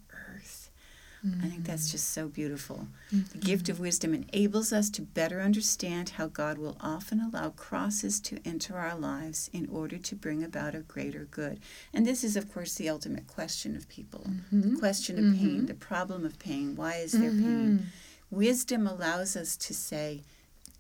Mm-hmm. 1.27 1.45
I 1.45 1.49
think 1.49 1.65
that's 1.65 1.91
just 1.91 2.11
so 2.11 2.29
beautiful. 2.29 2.87
Mm-hmm. 3.13 3.39
The 3.39 3.45
gift 3.45 3.69
of 3.69 3.81
wisdom 3.81 4.15
enables 4.15 4.73
us 4.73 4.89
to 4.91 5.03
better 5.03 5.41
understand 5.41 6.11
how 6.11 6.29
God 6.29 6.59
will 6.59 6.77
often 6.81 7.21
allow 7.21 7.51
crosses 7.51 8.21
to 8.21 8.39
enter 8.45 8.77
our 8.77 8.95
lives 8.95 9.51
in 9.53 9.69
order 9.71 9.99
to 9.99 10.15
bring 10.15 10.45
about 10.45 10.75
a 10.75 10.81
greater 10.81 11.25
good. 11.31 11.61
And 11.93 12.07
this 12.07 12.23
is, 12.23 12.37
of 12.37 12.53
course, 12.53 12.75
the 12.75 12.89
ultimate 12.89 13.27
question 13.27 13.75
of 13.75 13.89
people 13.89 14.25
mm-hmm. 14.29 14.75
the 14.75 14.79
question 14.79 15.19
of 15.19 15.37
pain, 15.37 15.57
mm-hmm. 15.57 15.67
the 15.67 15.75
problem 15.75 16.25
of 16.25 16.39
pain. 16.39 16.77
Why 16.77 16.97
is 16.97 17.13
there 17.13 17.31
pain? 17.31 17.79
Mm-hmm. 17.79 17.85
Wisdom 18.31 18.87
allows 18.87 19.37
us 19.37 19.57
to 19.57 19.75
say, 19.75 20.23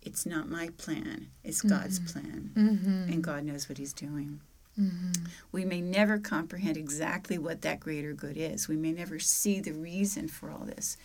it's 0.03 0.24
not 0.24 0.48
my 0.48 0.70
plan, 0.79 1.29
it's 1.42 1.62
God's 1.62 1.98
mm-hmm. 1.98 2.20
plan. 2.20 2.51
And 3.12 3.24
God 3.24 3.44
knows 3.44 3.68
what 3.68 3.79
He's 3.79 3.92
doing. 3.92 4.40
Mm-hmm. 4.79 5.25
We 5.51 5.64
may 5.64 5.81
never 5.81 6.19
comprehend 6.19 6.77
exactly 6.77 7.38
what 7.38 7.62
that 7.62 7.81
greater 7.81 8.12
good 8.12 8.37
is. 8.37 8.69
We 8.69 8.77
may 8.77 8.93
never 8.93 9.19
see 9.19 9.61
the 9.61 9.73
reason 9.73 10.29
for 10.29 10.51
all 10.51 10.64
this. 10.64 10.97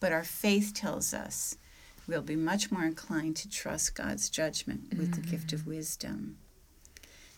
But 0.00 0.12
our 0.12 0.24
faith 0.24 0.72
tells 0.74 1.14
us 1.14 1.56
we'll 2.06 2.22
be 2.22 2.36
much 2.36 2.70
more 2.70 2.84
inclined 2.84 3.36
to 3.36 3.48
trust 3.48 3.94
God's 3.94 4.28
judgment 4.28 4.90
with 4.90 5.12
mm-hmm. 5.12 5.22
the 5.22 5.28
gift 5.28 5.52
of 5.52 5.60
mm-hmm. 5.60 5.70
wisdom. 5.70 6.36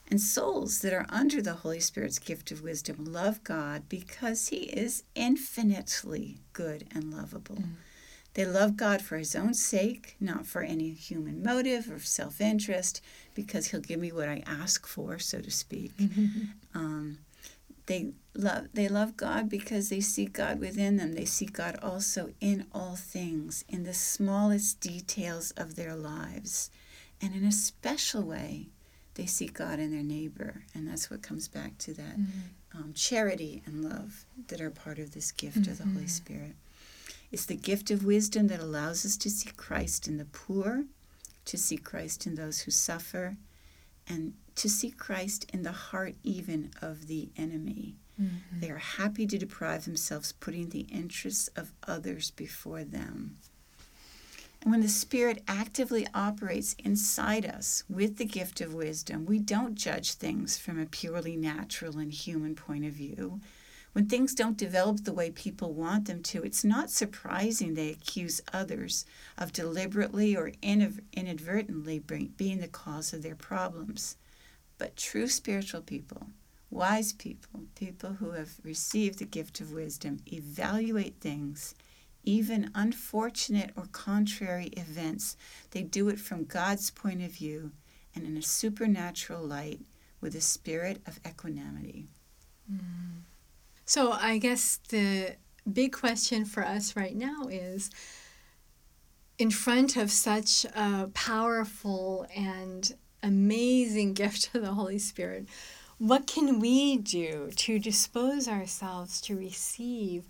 And 0.08 0.20
souls 0.20 0.80
that 0.80 0.92
are 0.92 1.06
under 1.08 1.42
the 1.42 1.54
Holy 1.54 1.80
Spirit's 1.80 2.20
gift 2.20 2.52
of 2.52 2.62
wisdom 2.62 3.04
love 3.04 3.42
God 3.42 3.88
because 3.88 4.48
He 4.48 4.64
is 4.64 5.04
infinitely 5.14 6.38
good 6.52 6.86
and 6.94 7.12
lovable. 7.12 7.56
Mm-hmm. 7.56 7.72
They 8.36 8.44
love 8.44 8.76
God 8.76 9.00
for 9.00 9.16
His 9.16 9.34
own 9.34 9.54
sake, 9.54 10.14
not 10.20 10.46
for 10.46 10.60
any 10.60 10.90
human 10.90 11.42
motive 11.42 11.90
or 11.90 11.98
self 11.98 12.38
interest, 12.38 13.00
because 13.34 13.68
He'll 13.68 13.80
give 13.80 13.98
me 13.98 14.12
what 14.12 14.28
I 14.28 14.42
ask 14.46 14.86
for, 14.86 15.18
so 15.18 15.40
to 15.40 15.50
speak. 15.50 15.92
um, 16.74 17.16
they 17.86 18.12
love 18.34 18.66
they 18.74 18.88
love 18.88 19.16
God 19.16 19.48
because 19.48 19.88
they 19.88 20.00
see 20.00 20.26
God 20.26 20.60
within 20.60 20.98
them. 20.98 21.14
They 21.14 21.24
see 21.24 21.46
God 21.46 21.78
also 21.82 22.28
in 22.38 22.66
all 22.74 22.94
things, 22.94 23.64
in 23.70 23.84
the 23.84 23.94
smallest 23.94 24.80
details 24.80 25.52
of 25.52 25.74
their 25.74 25.96
lives, 25.96 26.70
and 27.22 27.34
in 27.34 27.42
a 27.42 27.52
special 27.52 28.22
way, 28.22 28.66
they 29.14 29.24
see 29.24 29.46
God 29.46 29.78
in 29.78 29.92
their 29.92 30.02
neighbor, 30.02 30.64
and 30.74 30.86
that's 30.86 31.08
what 31.10 31.22
comes 31.22 31.48
back 31.48 31.78
to 31.78 31.94
that 31.94 32.18
mm-hmm. 32.18 32.76
um, 32.78 32.92
charity 32.92 33.62
and 33.64 33.82
love 33.82 34.26
that 34.48 34.60
are 34.60 34.68
part 34.68 34.98
of 34.98 35.12
this 35.12 35.32
gift 35.32 35.62
mm-hmm. 35.62 35.70
of 35.70 35.78
the 35.78 35.84
Holy 35.84 35.96
mm-hmm. 36.00 36.06
Spirit. 36.08 36.54
It's 37.30 37.46
the 37.46 37.56
gift 37.56 37.90
of 37.90 38.04
wisdom 38.04 38.48
that 38.48 38.60
allows 38.60 39.04
us 39.04 39.16
to 39.18 39.30
see 39.30 39.50
Christ 39.56 40.06
in 40.06 40.16
the 40.16 40.24
poor, 40.24 40.84
to 41.44 41.58
see 41.58 41.76
Christ 41.76 42.26
in 42.26 42.34
those 42.34 42.60
who 42.60 42.70
suffer, 42.70 43.36
and 44.08 44.34
to 44.54 44.68
see 44.68 44.90
Christ 44.90 45.46
in 45.52 45.62
the 45.62 45.72
heart 45.72 46.14
even 46.22 46.70
of 46.80 47.08
the 47.08 47.30
enemy. 47.36 47.96
Mm-hmm. 48.20 48.60
They 48.60 48.70
are 48.70 48.78
happy 48.78 49.26
to 49.26 49.38
deprive 49.38 49.84
themselves, 49.84 50.32
putting 50.32 50.70
the 50.70 50.86
interests 50.92 51.48
of 51.56 51.72
others 51.86 52.30
before 52.30 52.84
them. 52.84 53.36
And 54.62 54.70
when 54.70 54.80
the 54.80 54.88
Spirit 54.88 55.42
actively 55.46 56.06
operates 56.14 56.74
inside 56.82 57.44
us 57.44 57.84
with 57.88 58.16
the 58.16 58.24
gift 58.24 58.60
of 58.60 58.74
wisdom, 58.74 59.26
we 59.26 59.38
don't 59.38 59.74
judge 59.74 60.14
things 60.14 60.56
from 60.58 60.80
a 60.80 60.86
purely 60.86 61.36
natural 61.36 61.98
and 61.98 62.12
human 62.12 62.54
point 62.54 62.84
of 62.84 62.92
view. 62.92 63.40
When 63.96 64.10
things 64.10 64.34
don't 64.34 64.58
develop 64.58 65.04
the 65.04 65.14
way 65.14 65.30
people 65.30 65.72
want 65.72 66.06
them 66.06 66.22
to, 66.24 66.42
it's 66.42 66.62
not 66.62 66.90
surprising 66.90 67.72
they 67.72 67.88
accuse 67.88 68.42
others 68.52 69.06
of 69.38 69.54
deliberately 69.54 70.36
or 70.36 70.52
inadvertently 70.60 72.00
being 72.00 72.60
the 72.60 72.68
cause 72.68 73.14
of 73.14 73.22
their 73.22 73.34
problems. 73.34 74.18
But 74.76 74.98
true 74.98 75.28
spiritual 75.28 75.80
people, 75.80 76.26
wise 76.70 77.14
people, 77.14 77.62
people 77.74 78.10
who 78.12 78.32
have 78.32 78.50
received 78.62 79.18
the 79.18 79.24
gift 79.24 79.62
of 79.62 79.72
wisdom, 79.72 80.18
evaluate 80.30 81.18
things 81.18 81.74
even 82.22 82.70
unfortunate 82.74 83.70
or 83.76 83.86
contrary 83.92 84.66
events. 84.76 85.38
They 85.70 85.84
do 85.84 86.10
it 86.10 86.20
from 86.20 86.44
God's 86.44 86.90
point 86.90 87.22
of 87.22 87.30
view 87.30 87.72
and 88.14 88.26
in 88.26 88.36
a 88.36 88.42
supernatural 88.42 89.42
light 89.42 89.80
with 90.20 90.34
a 90.34 90.42
spirit 90.42 91.00
of 91.06 91.18
equanimity. 91.26 92.08
Mm. 92.70 93.22
So, 93.86 94.12
I 94.12 94.38
guess 94.38 94.80
the 94.88 95.36
big 95.72 95.92
question 95.92 96.44
for 96.44 96.64
us 96.64 96.96
right 96.96 97.16
now 97.16 97.44
is 97.48 97.90
in 99.38 99.50
front 99.50 99.96
of 99.96 100.10
such 100.10 100.64
a 100.74 101.08
powerful 101.14 102.26
and 102.34 102.94
amazing 103.22 104.12
gift 104.22 104.50
of 104.54 104.62
the 104.62 104.74
Holy 104.74 104.98
Spirit, 104.98 105.46
what 105.98 106.26
can 106.26 106.60
we 106.60 106.98
do 106.98 107.50
to 107.56 107.78
dispose 107.78 108.48
ourselves 108.48 109.20
to 109.22 109.36
receive 109.36 110.24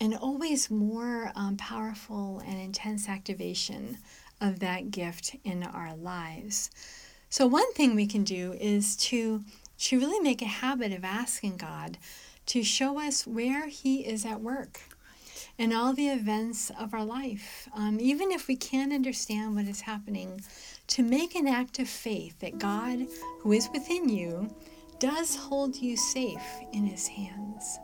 an 0.00 0.14
always 0.14 0.70
more 0.70 1.30
um, 1.34 1.56
powerful 1.56 2.42
and 2.46 2.58
intense 2.58 3.08
activation 3.08 3.98
of 4.40 4.60
that 4.60 4.90
gift 4.90 5.36
in 5.44 5.62
our 5.62 5.94
lives. 5.94 6.70
So, 7.28 7.46
one 7.46 7.70
thing 7.74 7.94
we 7.94 8.06
can 8.06 8.24
do 8.24 8.54
is 8.54 8.96
to, 8.96 9.44
to 9.78 9.98
really 9.98 10.20
make 10.20 10.40
a 10.42 10.46
habit 10.46 10.92
of 10.92 11.04
asking 11.04 11.58
God 11.58 11.98
to 12.50 12.64
show 12.64 12.98
us 12.98 13.28
where 13.28 13.68
He 13.68 14.00
is 14.00 14.26
at 14.26 14.40
work 14.40 14.80
in 15.56 15.72
all 15.72 15.92
the 15.92 16.08
events 16.08 16.72
of 16.80 16.92
our 16.92 17.04
life. 17.04 17.68
Um, 17.76 17.98
even 18.00 18.32
if 18.32 18.48
we 18.48 18.56
can't 18.56 18.92
understand 18.92 19.54
what 19.54 19.66
is 19.66 19.82
happening, 19.82 20.40
to 20.88 21.04
make 21.04 21.36
an 21.36 21.46
act 21.46 21.78
of 21.78 21.88
faith 21.88 22.40
that 22.40 22.58
God, 22.58 23.06
who 23.38 23.52
is 23.52 23.68
within 23.72 24.08
you, 24.08 24.52
does 24.98 25.36
hold 25.36 25.76
you 25.76 25.96
safe 25.96 26.42
in 26.72 26.86
His 26.86 27.06
hands. 27.06 27.78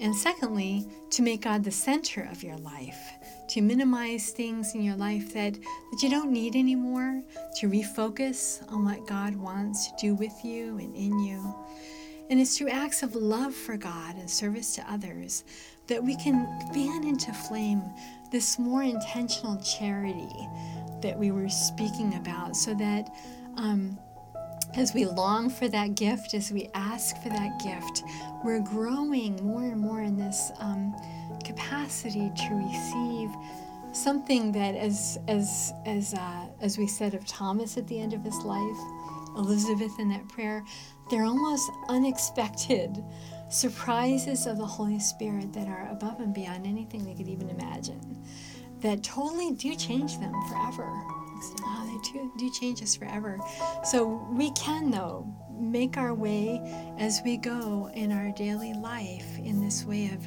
And 0.00 0.16
secondly, 0.16 0.88
to 1.10 1.20
make 1.20 1.42
God 1.42 1.62
the 1.62 1.70
center 1.70 2.26
of 2.32 2.42
your 2.42 2.56
life, 2.56 3.12
to 3.50 3.60
minimize 3.60 4.30
things 4.30 4.74
in 4.74 4.82
your 4.82 4.96
life 4.96 5.34
that, 5.34 5.52
that 5.52 6.02
you 6.02 6.08
don't 6.08 6.32
need 6.32 6.56
anymore, 6.56 7.22
to 7.60 7.68
refocus 7.68 8.66
on 8.72 8.86
what 8.86 9.06
God 9.06 9.36
wants 9.36 9.90
to 9.90 9.96
do 10.00 10.14
with 10.14 10.42
you 10.42 10.78
and 10.78 10.96
in 10.96 11.18
you. 11.20 11.54
And 12.28 12.40
it's 12.40 12.58
through 12.58 12.70
acts 12.70 13.02
of 13.02 13.14
love 13.14 13.54
for 13.54 13.76
God 13.76 14.16
and 14.16 14.28
service 14.28 14.74
to 14.76 14.90
others 14.90 15.44
that 15.86 16.02
we 16.02 16.16
can 16.16 16.46
fan 16.72 17.04
into 17.04 17.32
flame 17.32 17.82
this 18.32 18.58
more 18.58 18.82
intentional 18.82 19.56
charity 19.58 20.48
that 21.00 21.16
we 21.16 21.30
were 21.30 21.48
speaking 21.48 22.14
about 22.16 22.56
so 22.56 22.74
that 22.74 23.14
um, 23.56 23.98
as 24.74 24.92
we 24.92 25.06
long 25.06 25.48
for 25.48 25.68
that 25.68 25.94
gift, 25.94 26.34
as 26.34 26.50
we 26.50 26.68
ask 26.74 27.16
for 27.22 27.28
that 27.28 27.60
gift, 27.62 28.02
we're 28.44 28.60
growing 28.60 29.36
more 29.46 29.62
and 29.62 29.80
more 29.80 30.02
in 30.02 30.16
this 30.16 30.50
um, 30.58 30.94
capacity 31.44 32.30
to 32.36 32.54
receive 32.54 33.30
something 33.92 34.52
that, 34.52 34.74
as 34.74 35.18
as 35.28 35.72
as 35.86 36.12
uh, 36.14 36.46
as 36.60 36.76
we 36.76 36.86
said 36.86 37.14
of 37.14 37.26
Thomas 37.26 37.78
at 37.78 37.86
the 37.88 37.98
end 37.98 38.12
of 38.12 38.22
his 38.22 38.36
life, 38.38 38.76
Elizabeth 39.36 39.98
in 39.98 40.10
that 40.10 40.28
prayer, 40.28 40.62
they're 41.10 41.24
almost 41.24 41.70
unexpected 41.88 43.04
surprises 43.48 44.46
of 44.46 44.58
the 44.58 44.66
Holy 44.66 44.98
Spirit 44.98 45.52
that 45.52 45.68
are 45.68 45.88
above 45.90 46.20
and 46.20 46.34
beyond 46.34 46.66
anything 46.66 47.04
they 47.04 47.14
could 47.14 47.28
even 47.28 47.48
imagine, 47.48 48.22
that 48.80 49.02
totally 49.02 49.52
do 49.52 49.74
change 49.74 50.18
them 50.18 50.34
forever. 50.48 50.88
Oh, 51.62 51.86
they 51.86 52.12
do, 52.12 52.32
do 52.38 52.50
change 52.52 52.82
us 52.82 52.96
forever. 52.96 53.38
So 53.84 54.26
we 54.32 54.50
can, 54.52 54.90
though, 54.90 55.26
make 55.58 55.96
our 55.96 56.14
way 56.14 56.60
as 56.98 57.20
we 57.24 57.36
go 57.36 57.90
in 57.94 58.12
our 58.12 58.32
daily 58.32 58.74
life 58.74 59.38
in 59.38 59.60
this 59.62 59.84
way 59.84 60.10
of, 60.12 60.26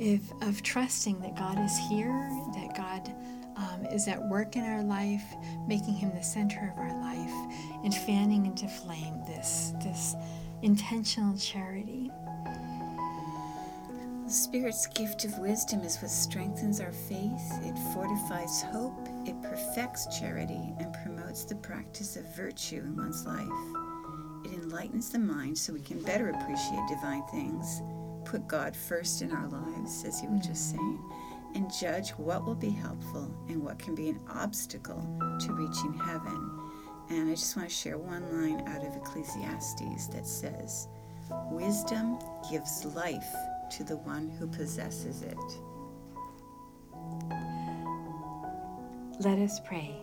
of, 0.00 0.48
of 0.48 0.62
trusting 0.62 1.20
that 1.20 1.36
God 1.36 1.58
is 1.58 1.76
here, 1.88 2.28
that 2.54 2.76
God 2.76 3.14
um, 3.56 3.86
is 3.86 4.08
at 4.08 4.22
work 4.28 4.56
in 4.56 4.64
our 4.64 4.82
life, 4.82 5.24
making 5.66 5.94
Him 5.94 6.12
the 6.14 6.22
center 6.22 6.72
of 6.72 6.78
our 6.78 6.94
life, 7.00 7.71
and 7.84 7.94
fanning 7.94 8.46
into 8.46 8.68
flame 8.68 9.22
this, 9.26 9.72
this 9.82 10.14
intentional 10.62 11.36
charity. 11.36 12.10
The 14.24 14.32
Spirit's 14.32 14.86
gift 14.86 15.24
of 15.24 15.38
wisdom 15.38 15.82
is 15.82 16.00
what 16.00 16.10
strengthens 16.10 16.80
our 16.80 16.92
faith, 16.92 17.52
it 17.64 17.76
fortifies 17.92 18.62
hope, 18.62 19.08
it 19.26 19.40
perfects 19.42 20.06
charity, 20.18 20.72
and 20.78 20.94
promotes 21.04 21.44
the 21.44 21.56
practice 21.56 22.16
of 22.16 22.34
virtue 22.34 22.78
in 22.78 22.96
one's 22.96 23.26
life. 23.26 23.46
It 24.44 24.52
enlightens 24.54 25.10
the 25.10 25.18
mind 25.18 25.58
so 25.58 25.72
we 25.72 25.80
can 25.80 26.02
better 26.02 26.30
appreciate 26.30 26.88
divine 26.88 27.24
things, 27.30 27.82
put 28.24 28.46
God 28.46 28.74
first 28.74 29.22
in 29.22 29.32
our 29.32 29.48
lives, 29.48 30.04
as 30.06 30.22
you 30.22 30.30
were 30.30 30.38
just 30.38 30.74
mm-hmm. 30.74 30.78
saying, 30.78 31.10
and 31.54 31.72
judge 31.72 32.10
what 32.12 32.46
will 32.46 32.54
be 32.54 32.70
helpful 32.70 33.34
and 33.48 33.62
what 33.62 33.78
can 33.78 33.94
be 33.94 34.08
an 34.08 34.20
obstacle 34.30 35.02
to 35.40 35.52
reaching 35.52 35.92
heaven. 35.92 36.61
And 37.10 37.30
I 37.30 37.34
just 37.34 37.56
want 37.56 37.68
to 37.68 37.74
share 37.74 37.98
one 37.98 38.22
line 38.32 38.66
out 38.68 38.84
of 38.84 38.96
Ecclesiastes 38.96 40.06
that 40.08 40.26
says, 40.26 40.88
Wisdom 41.50 42.18
gives 42.50 42.84
life 42.84 43.34
to 43.76 43.84
the 43.84 43.96
one 43.98 44.28
who 44.30 44.46
possesses 44.46 45.22
it. 45.22 45.38
Let 49.20 49.38
us 49.38 49.60
pray. 49.60 49.96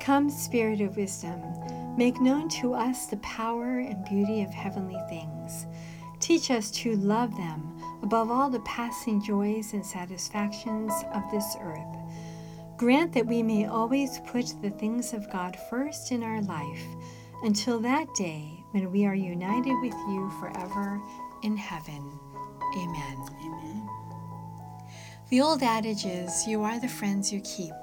Come, 0.00 0.30
Spirit 0.30 0.80
of 0.80 0.96
wisdom, 0.96 1.42
make 1.96 2.20
known 2.20 2.48
to 2.60 2.72
us 2.72 3.06
the 3.06 3.18
power 3.18 3.80
and 3.80 4.04
beauty 4.06 4.42
of 4.42 4.50
heavenly 4.50 4.98
things. 5.08 5.66
Teach 6.20 6.50
us 6.50 6.70
to 6.72 6.96
love 6.96 7.36
them 7.36 7.76
above 8.02 8.30
all 8.30 8.48
the 8.48 8.60
passing 8.60 9.22
joys 9.22 9.74
and 9.74 9.84
satisfactions 9.84 10.92
of 11.12 11.22
this 11.30 11.56
earth. 11.60 11.99
Grant 12.80 13.12
that 13.12 13.26
we 13.26 13.42
may 13.42 13.66
always 13.66 14.20
put 14.20 14.54
the 14.62 14.70
things 14.70 15.12
of 15.12 15.30
God 15.30 15.54
first 15.68 16.12
in 16.12 16.22
our 16.22 16.40
life 16.40 16.82
until 17.42 17.78
that 17.80 18.06
day 18.14 18.64
when 18.70 18.90
we 18.90 19.04
are 19.04 19.14
united 19.14 19.78
with 19.82 19.92
you 19.92 20.32
forever 20.40 20.98
in 21.42 21.58
heaven. 21.58 22.18
Amen. 22.78 23.26
Amen. 23.44 23.88
The 25.28 25.42
old 25.42 25.62
adage 25.62 26.06
is 26.06 26.46
you 26.46 26.62
are 26.62 26.80
the 26.80 26.88
friends 26.88 27.30
you 27.30 27.42
keep. 27.42 27.74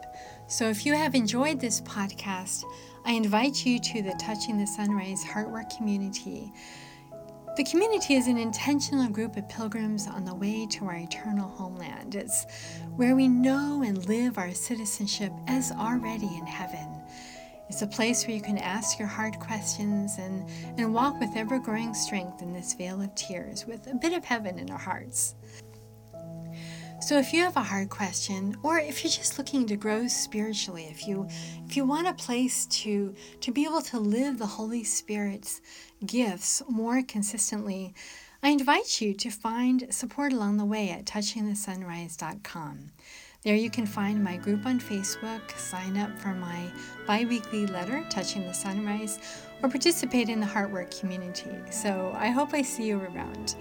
So 0.48 0.68
if 0.68 0.84
you 0.84 0.96
have 0.96 1.14
enjoyed 1.14 1.60
this 1.60 1.80
podcast, 1.82 2.64
I 3.06 3.12
invite 3.12 3.68
you 3.68 3.80
to 3.80 4.02
the 4.02 4.16
Touching 4.20 4.58
the 4.58 4.66
Sunrise 4.66 5.24
Heartwork 5.24 5.78
community. 5.78 6.52
The 7.58 7.64
community 7.64 8.14
is 8.14 8.28
an 8.28 8.38
intentional 8.38 9.10
group 9.10 9.36
of 9.36 9.50
pilgrims 9.50 10.06
on 10.06 10.26
the 10.26 10.36
way 10.36 10.68
to 10.68 10.86
our 10.86 10.98
eternal 10.98 11.50
homeland. 11.50 12.14
It's 12.14 12.46
where 12.96 13.16
we 13.16 13.28
know 13.28 13.82
and 13.82 14.08
live 14.08 14.38
our 14.38 14.54
citizenship 14.54 15.32
as 15.48 15.72
already 15.72 16.28
in 16.38 16.46
heaven. 16.46 17.02
It's 17.68 17.82
a 17.82 17.88
place 17.88 18.28
where 18.28 18.36
you 18.36 18.44
can 18.44 18.60
ask 18.60 19.00
your 19.00 19.08
hard 19.08 19.40
questions 19.40 20.20
and, 20.20 20.48
and 20.78 20.94
walk 20.94 21.20
with 21.20 21.36
ever 21.36 21.58
growing 21.58 21.96
strength 21.96 22.44
in 22.44 22.54
this 22.54 22.76
vale 22.76 23.02
of 23.02 23.16
tears 23.16 23.66
with 23.66 23.88
a 23.88 23.96
bit 23.96 24.14
of 24.14 24.24
heaven 24.24 24.60
in 24.60 24.70
our 24.70 24.78
hearts. 24.78 25.34
So 27.08 27.18
if 27.18 27.32
you 27.32 27.42
have 27.44 27.56
a 27.56 27.64
hard 27.64 27.90
question 27.90 28.58
or 28.64 28.80
if 28.80 29.02
you're 29.02 29.10
just 29.10 29.38
looking 29.38 29.66
to 29.68 29.78
grow 29.78 30.10
spiritually, 30.10 30.90
if 30.92 31.08
you 31.08 31.26
if 31.66 31.78
you 31.78 31.86
want 31.86 32.06
a 32.06 32.14
place 32.14 32.66
to 32.66 33.16
to 33.40 33.52
be 33.54 33.64
able 33.64 33.80
to 33.84 33.98
live 33.98 34.38
the 34.38 34.46
Holy 34.46 34.84
Spirit's 34.84 35.62
gifts 36.06 36.62
more 36.68 37.02
consistently, 37.02 37.96
I 38.44 38.50
invite 38.50 39.00
you 39.00 39.14
to 39.14 39.30
find 39.30 39.88
support 39.90 40.34
along 40.34 40.58
the 40.58 40.66
way 40.66 40.90
at 40.90 41.06
touchingthesunrise.com. 41.06 42.92
There 43.42 43.56
you 43.56 43.70
can 43.70 43.86
find 43.86 44.22
my 44.22 44.36
group 44.36 44.66
on 44.66 44.78
Facebook, 44.78 45.58
sign 45.58 45.96
up 45.96 46.20
for 46.20 46.34
my 46.34 46.70
bi 47.06 47.24
weekly 47.24 47.68
letter, 47.68 48.06
Touching 48.10 48.46
the 48.46 48.54
Sunrise, 48.54 49.20
or 49.64 49.70
participate 49.70 50.30
in 50.30 50.40
the 50.40 50.46
Heartwork 50.46 50.98
community. 51.00 51.56
So 51.72 52.14
I 52.16 52.30
hope 52.30 52.54
I 52.54 52.62
see 52.62 52.86
you 52.86 53.00
around. 53.00 53.56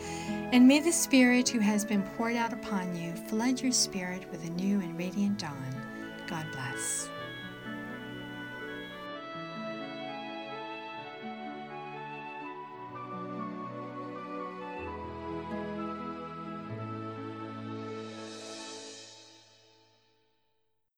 And 0.52 0.66
may 0.68 0.80
the 0.80 0.92
Spirit 0.92 1.48
who 1.48 1.58
has 1.58 1.84
been 1.84 2.02
poured 2.02 2.36
out 2.36 2.52
upon 2.52 2.94
you 2.96 3.12
flood 3.12 3.60
your 3.60 3.72
spirit 3.72 4.30
with 4.30 4.44
a 4.46 4.50
new 4.50 4.80
and 4.80 4.96
radiant 4.98 5.38
dawn. 5.38 5.74
God 6.26 6.46
bless. 6.52 7.08